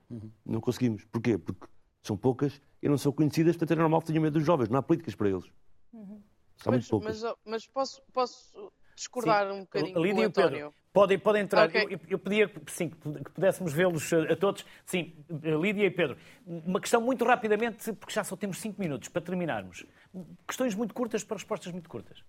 [0.09, 0.31] Uhum.
[0.45, 1.03] Não conseguimos.
[1.05, 1.37] Porquê?
[1.39, 1.65] Porque
[2.03, 4.77] são poucas e não são conhecidas, portanto é normal que tenham medo dos jovens, não
[4.77, 5.45] há políticas para eles.
[5.91, 6.21] Uhum.
[6.65, 7.21] Mas, muito poucas.
[7.23, 8.66] Mas, mas posso, posso
[8.97, 9.53] discordar Sim.
[9.53, 10.73] um bocadinho Lídia com o António?
[10.91, 11.69] Podem, podem entrar.
[11.69, 11.83] Okay.
[11.83, 14.65] Eu, eu, pedia sim, que pudéssemos vê-los a, a, todos.
[14.83, 15.15] Sim,
[15.61, 16.17] Lídia e Pedro.
[16.45, 19.85] Uma questão muito rapidamente, porque já só temos cinco minutos para terminarmos.
[20.47, 22.19] Questões muito curtas para respostas muito curtas.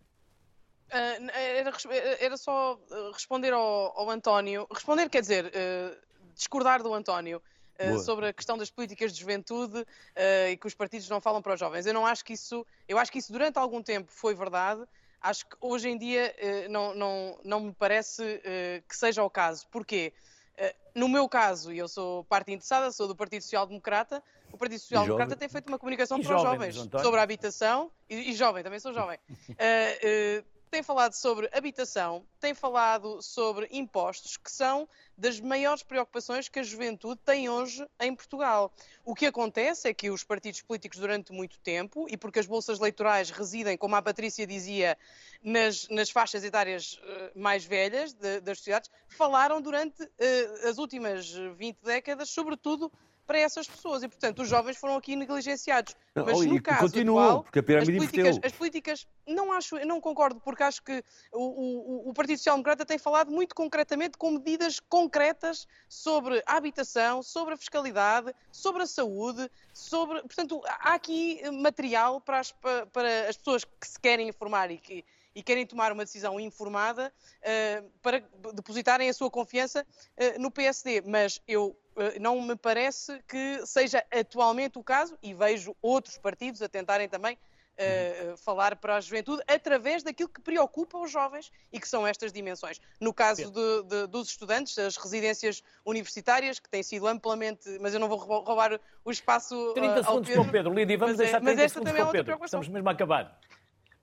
[0.90, 1.72] Uh, era,
[2.20, 2.78] era, só
[3.12, 4.66] responder ao, ao, António.
[4.70, 5.96] Responder quer dizer uh,
[6.34, 7.42] discordar do António.
[7.80, 11.40] Uh, sobre a questão das políticas de juventude uh, e que os partidos não falam
[11.40, 11.86] para os jovens.
[11.86, 14.84] Eu não acho que isso, eu acho que isso durante algum tempo foi verdade,
[15.20, 19.30] Acho que hoje em dia eh, não, não, não me parece eh, que seja o
[19.30, 19.66] caso.
[19.68, 20.12] Porquê?
[20.56, 24.58] Eh, no meu caso, e eu sou parte interessada, sou do Partido Social Democrata, o
[24.58, 27.90] Partido Social Democrata tem feito uma comunicação e para jovem, os jovens sobre a habitação,
[28.10, 29.22] e, e, jovem, também sou jovem, uh,
[30.42, 36.58] uh, tem falado sobre habitação, tem falado sobre impostos, que são das maiores preocupações que
[36.58, 38.72] a juventude tem hoje em Portugal.
[39.04, 42.78] O que acontece é que os partidos políticos, durante muito tempo, e porque as bolsas
[42.78, 44.96] eleitorais residem, como a Patrícia dizia,
[45.42, 51.30] nas, nas faixas etárias uh, mais velhas de, das sociedades, falaram durante uh, as últimas
[51.30, 52.92] 20 décadas, sobretudo
[53.29, 54.03] para essas pessoas.
[54.03, 55.95] E, portanto, os jovens foram aqui negligenciados.
[56.14, 58.49] Mas no caso continuam, atual, porque a pirâmide as políticas, inverteu.
[58.49, 62.87] as políticas, não acho, não concordo, porque acho que o, o, o Partido Social Democrata
[62.87, 68.87] tem falado muito concretamente com medidas concretas sobre a habitação, sobre a fiscalidade, sobre a
[68.87, 74.70] saúde, sobre, portanto, há aqui material para as, para as pessoas que se querem informar
[74.70, 75.05] e que
[75.39, 81.01] e querem tomar uma decisão informada uh, para depositarem a sua confiança uh, no PSD.
[81.03, 86.61] Mas eu uh, não me parece que seja atualmente o caso e vejo outros partidos
[86.61, 87.39] a tentarem também
[87.80, 92.32] Uh, falar para a juventude através daquilo que preocupa os jovens e que são estas
[92.32, 92.80] dimensões.
[93.01, 97.78] No caso de, de, dos estudantes, as residências universitárias, que têm sido amplamente.
[97.80, 99.74] Mas eu não vou roubar o espaço.
[99.74, 100.74] 30 uh, segundos Pedro, para o Pedro.
[100.74, 102.45] Lídia, vamos mas deixar é, 30 mas esta segundos também é para o Pedro.
[102.45, 103.41] Estamos mesmo a acabar.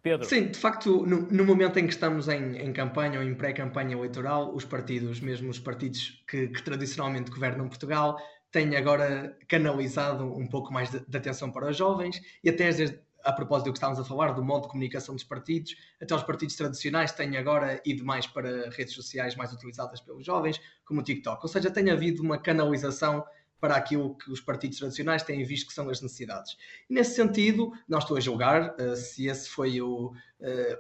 [0.06, 0.30] Pedro.
[0.30, 3.95] Sim, de facto, no, no, momento em que estamos em, em campanha ou em pré-campanha
[3.95, 8.16] eleitoral, os partidos, mesmo os partidos que, que, tradicionalmente governam Portugal,
[8.51, 12.99] têm agora canalizado um pouco mais de, de atenção para os jovens e até desde,
[13.24, 16.22] a propósito do que estávamos a falar, do modo de comunicação dos partidos, até os
[16.22, 21.03] partidos tradicionais têm agora ido mais para redes sociais mais utilizadas pelos jovens, como o
[21.03, 21.39] TikTok.
[21.41, 23.26] Ou seja, tem havido uma canalização
[23.66, 26.55] para aquilo que os partidos tradicionais têm visto que são as necessidades.
[26.88, 30.13] Nesse sentido, não estou a julgar uh, se esse foi o, uh,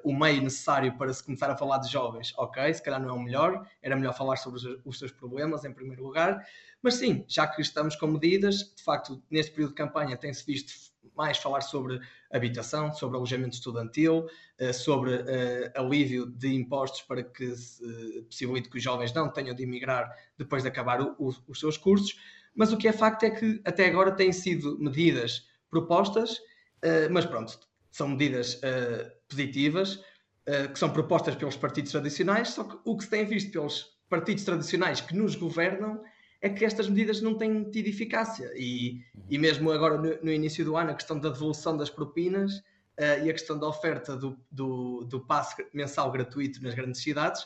[0.03, 2.31] o meio necessário para se começar a falar de jovens.
[2.37, 5.65] Ok, se calhar não é o melhor, era melhor falar sobre os, os seus problemas
[5.65, 6.45] em primeiro lugar,
[6.79, 10.71] mas sim, já que estamos com medidas, de facto, neste período de campanha tem-se visto
[11.17, 11.99] mais falar sobre
[12.31, 14.27] habitação, sobre alojamento estudantil,
[14.61, 15.25] uh, sobre
[15.73, 20.61] alívio de impostos para que se possibilite que os jovens não tenham de emigrar depois
[20.61, 22.15] de acabar os seus cursos
[22.55, 27.25] mas o que é facto é que até agora têm sido medidas propostas, uh, mas
[27.25, 27.59] pronto,
[27.91, 33.03] são medidas uh, positivas, uh, que são propostas pelos partidos tradicionais, só que o que
[33.03, 36.01] se tem visto pelos partidos tradicionais que nos governam
[36.41, 38.51] é que estas medidas não têm tido eficácia.
[38.55, 42.63] E, e mesmo agora no, no início do ano, a questão da devolução das propinas
[42.97, 47.45] e a questão da oferta do, do, do passe mensal gratuito nas grandes cidades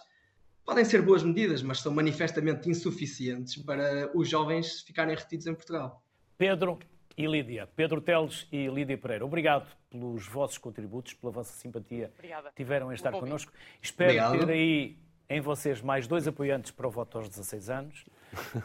[0.70, 6.04] podem ser boas medidas, mas são manifestamente insuficientes para os jovens ficarem retidos em Portugal.
[6.38, 6.78] Pedro
[7.18, 7.68] e Lídia.
[7.76, 12.52] Pedro Teles e Lídia Pereira, obrigado pelos vossos contributos, pela vossa simpatia Obrigada.
[12.56, 13.52] tiveram em estar connosco.
[13.82, 14.46] Espero Obrigado.
[14.46, 14.96] ter aí
[15.28, 18.06] em vocês mais dois apoiantes para o voto aos 16 anos.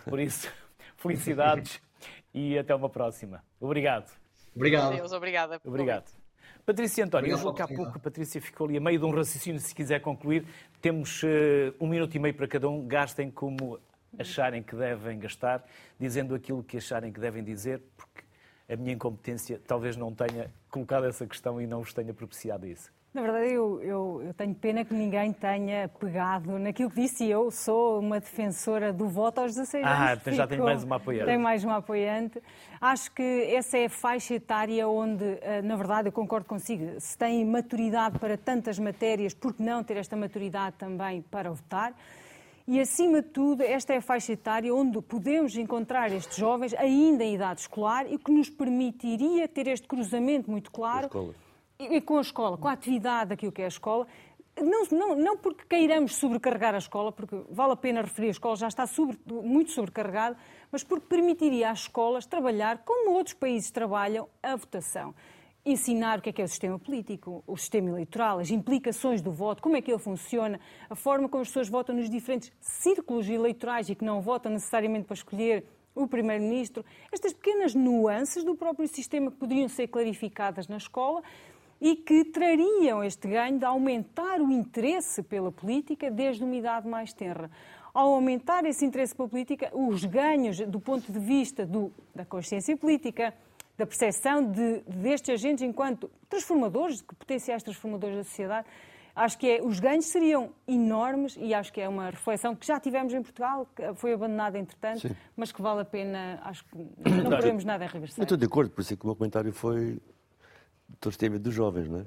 [0.05, 0.53] Por isso,
[0.99, 1.81] felicidades
[2.35, 3.43] e até uma próxima.
[3.59, 4.15] Obrigado.
[4.55, 4.95] Obrigado.
[4.95, 5.59] Deus, obrigada.
[5.65, 6.24] Obrigado.
[6.67, 9.11] Patrícia António, eu julgo que há pouco a Patrícia ficou ali a meio de um
[9.11, 10.47] raciocínio, se quiser concluir.
[10.81, 11.27] Temos uh,
[11.79, 12.87] um minuto e meio para cada um.
[12.87, 13.79] Gastem como
[14.19, 15.63] acharem que devem gastar,
[16.01, 18.25] dizendo aquilo que acharem que devem dizer, porque
[18.67, 22.91] a minha incompetência talvez não tenha colocado essa questão e não vos tenha propiciado isso.
[23.15, 27.25] Na verdade, eu, eu, eu, tenho pena que ninguém tenha pegado naquilo que disse.
[27.25, 29.99] Eu sou uma defensora do voto aos 16 anos.
[30.01, 31.25] Ah, então já tenho mais uma apoiante.
[31.27, 32.43] Tem mais uma apoiante.
[32.81, 33.23] Acho que
[33.55, 38.19] essa é a faixa etária onde, eh, na verdade, eu concordo consigo, se tem maturidade
[38.19, 41.95] para tantas matérias, por que não ter esta maturidade também para votar?
[42.67, 47.23] E, acima de tudo, esta é a faixa etária onde podemos encontrar estes jovens ainda
[47.23, 51.09] em idade escolar e que nos permitiria ter este cruzamento muito claro
[51.79, 54.07] e com a escola, com a atividade daquilo que é a escola,
[54.61, 58.57] não, não, não porque queiramos sobrecarregar a escola, porque vale a pena referir, a escola
[58.57, 60.37] já está sobre, muito sobrecarregada,
[60.71, 65.15] mas porque permitiria às escolas trabalhar, como outros países trabalham, a votação.
[65.67, 69.33] Ensinar o que é que é o sistema político, o sistema eleitoral, as implicações do
[69.33, 73.29] voto, como é que ele funciona, a forma como as pessoas votam nos diferentes círculos
[73.29, 76.85] eleitorais e que não votam necessariamente para escolher o Primeiro-Ministro.
[77.11, 81.23] Estas pequenas nuances do próprio sistema que poderiam ser clarificadas na escola
[81.85, 87.13] e que trariam este ganho de aumentar o interesse pela política desde uma idade mais
[87.13, 87.51] tenra.
[87.93, 92.75] Ao aumentar esse interesse pela política, os ganhos do ponto de vista do, da consciência
[92.75, 93.35] política,
[93.77, 98.67] da percepção de, destes agentes enquanto transformadores, potenciais transformadores da sociedade,
[99.15, 102.81] acho que é, os ganhos seriam enormes e acho que é uma reflexão que já
[102.81, 105.15] tivemos em Portugal, que foi abandonada entretanto, Sim.
[105.37, 106.79] mas que vale a pena, acho que
[107.23, 108.21] não perdemos nada a regressar.
[108.21, 110.01] Eu estou de acordo, por isso é que o meu comentário foi
[111.01, 112.05] todos têm medo dos jovens, não é?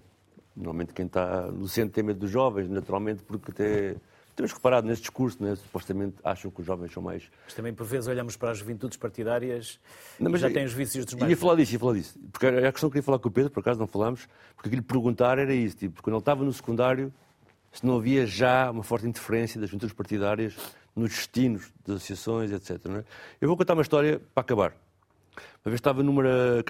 [0.56, 3.96] Normalmente quem está no centro tem medo dos jovens, naturalmente, porque até
[4.38, 5.56] temos reparado nesse discurso, né?
[5.56, 7.24] supostamente acham que os jovens são mais.
[7.44, 9.80] Mas também, por vezes, olhamos para as juventudes partidárias
[10.20, 11.30] não, mas já têm os vícios dos mais.
[11.30, 12.20] Ia falar disso, ia falar disso.
[12.32, 14.84] Porque a questão que queria falar com o Pedro, por acaso não falámos, porque aquilo
[14.84, 17.12] perguntar era isso, tipo, quando ele estava no secundário,
[17.72, 20.56] se não havia já uma forte interferência das juventudes partidárias
[20.96, 22.86] nos destinos das associações, etc.
[22.88, 23.04] É?
[23.42, 24.74] Eu vou contar uma história para acabar.
[25.66, 26.64] Uma vez estava numa, é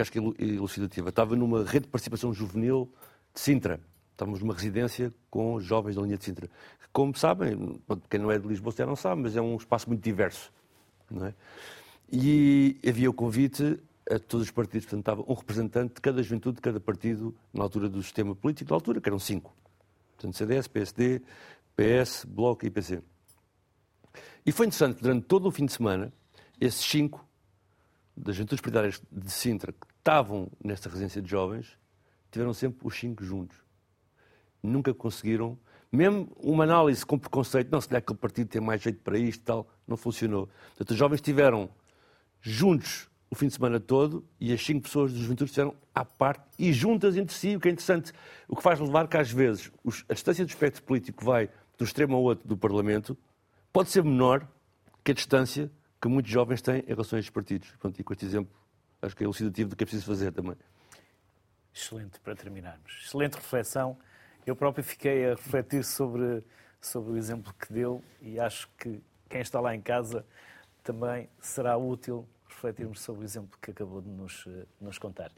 [0.44, 2.92] elucidativa, estava numa rede de participação juvenil
[3.34, 3.80] de Sintra.
[4.12, 6.50] Estávamos numa residência com jovens da linha de Sintra.
[6.92, 10.04] Como sabem, quem não é de Lisboa já não sabe, mas é um espaço muito
[10.04, 10.52] diverso.
[11.10, 11.34] Não é?
[12.12, 16.56] E havia o convite a todos os partidos, portanto, estava um representante de cada juventude,
[16.56, 19.54] de cada partido, na altura do sistema político, da altura, que eram cinco.
[20.16, 21.22] Portanto, CDS, PSD,
[21.76, 23.04] PS, Bloco e IPC.
[24.46, 26.12] E foi interessante, durante todo o fim de semana,
[26.60, 27.28] esses cinco
[28.18, 31.78] das juventudes partidárias de Sintra que estavam nesta residência de jovens,
[32.32, 33.58] tiveram sempre os cinco juntos.
[34.62, 35.58] Nunca conseguiram,
[35.92, 39.44] mesmo uma análise com preconceito, não, se calhar aquele partido tem mais jeito para isto
[39.44, 40.50] tal, não funcionou.
[40.70, 41.70] Portanto, os jovens estiveram
[42.42, 46.46] juntos o fim de semana todo e as cinco pessoas dos juventudes estiveram à parte
[46.58, 48.14] e juntas entre si, o que é interessante,
[48.48, 49.72] o que faz levar que às vezes
[50.08, 53.18] a distância do espectro político vai do extremo ao outro do Parlamento
[53.72, 54.48] pode ser menor
[55.04, 57.70] que a distância que muitos jovens têm em relação a estes partidos.
[57.80, 58.56] Pronto, e com este exemplo,
[59.02, 60.56] acho que é elucidativo do que é preciso fazer também.
[61.74, 63.04] Excelente, para terminarmos.
[63.06, 63.98] Excelente reflexão.
[64.46, 66.44] Eu próprio fiquei a refletir sobre,
[66.80, 70.26] sobre o exemplo que deu e acho que quem está lá em casa
[70.84, 75.32] também será útil refletirmos sobre o exemplo que acabou de nos, eh, nos contar.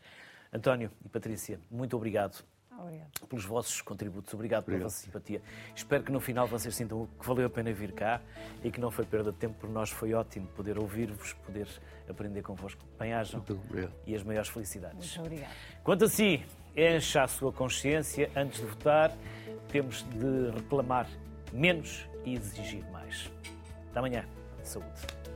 [0.54, 2.46] António e Patrícia, muito obrigado
[2.82, 3.28] Obrigado.
[3.28, 4.34] pelos vossos contributos.
[4.34, 5.42] Obrigado, Obrigado, pela vossa simpatia.
[5.76, 8.22] Espero que no final vocês sintam que valeu a pena vir cá
[8.64, 9.56] e que não foi perda de tempo.
[9.60, 11.68] Por nós foi ótimo poder ouvir-vos, poder
[12.10, 12.84] aprender convosco.
[12.98, 13.44] Bem-ajam
[14.06, 15.18] e as maiores felicidades.
[15.18, 15.54] Muito obrigado.
[15.84, 16.44] Quanto a si,
[16.76, 18.30] encha a sua consciência.
[18.36, 19.16] Antes de votar,
[19.68, 21.08] temos de reclamar
[21.52, 23.32] menos e exigir mais.
[23.90, 24.26] Até amanhã.
[24.64, 25.29] Saúde.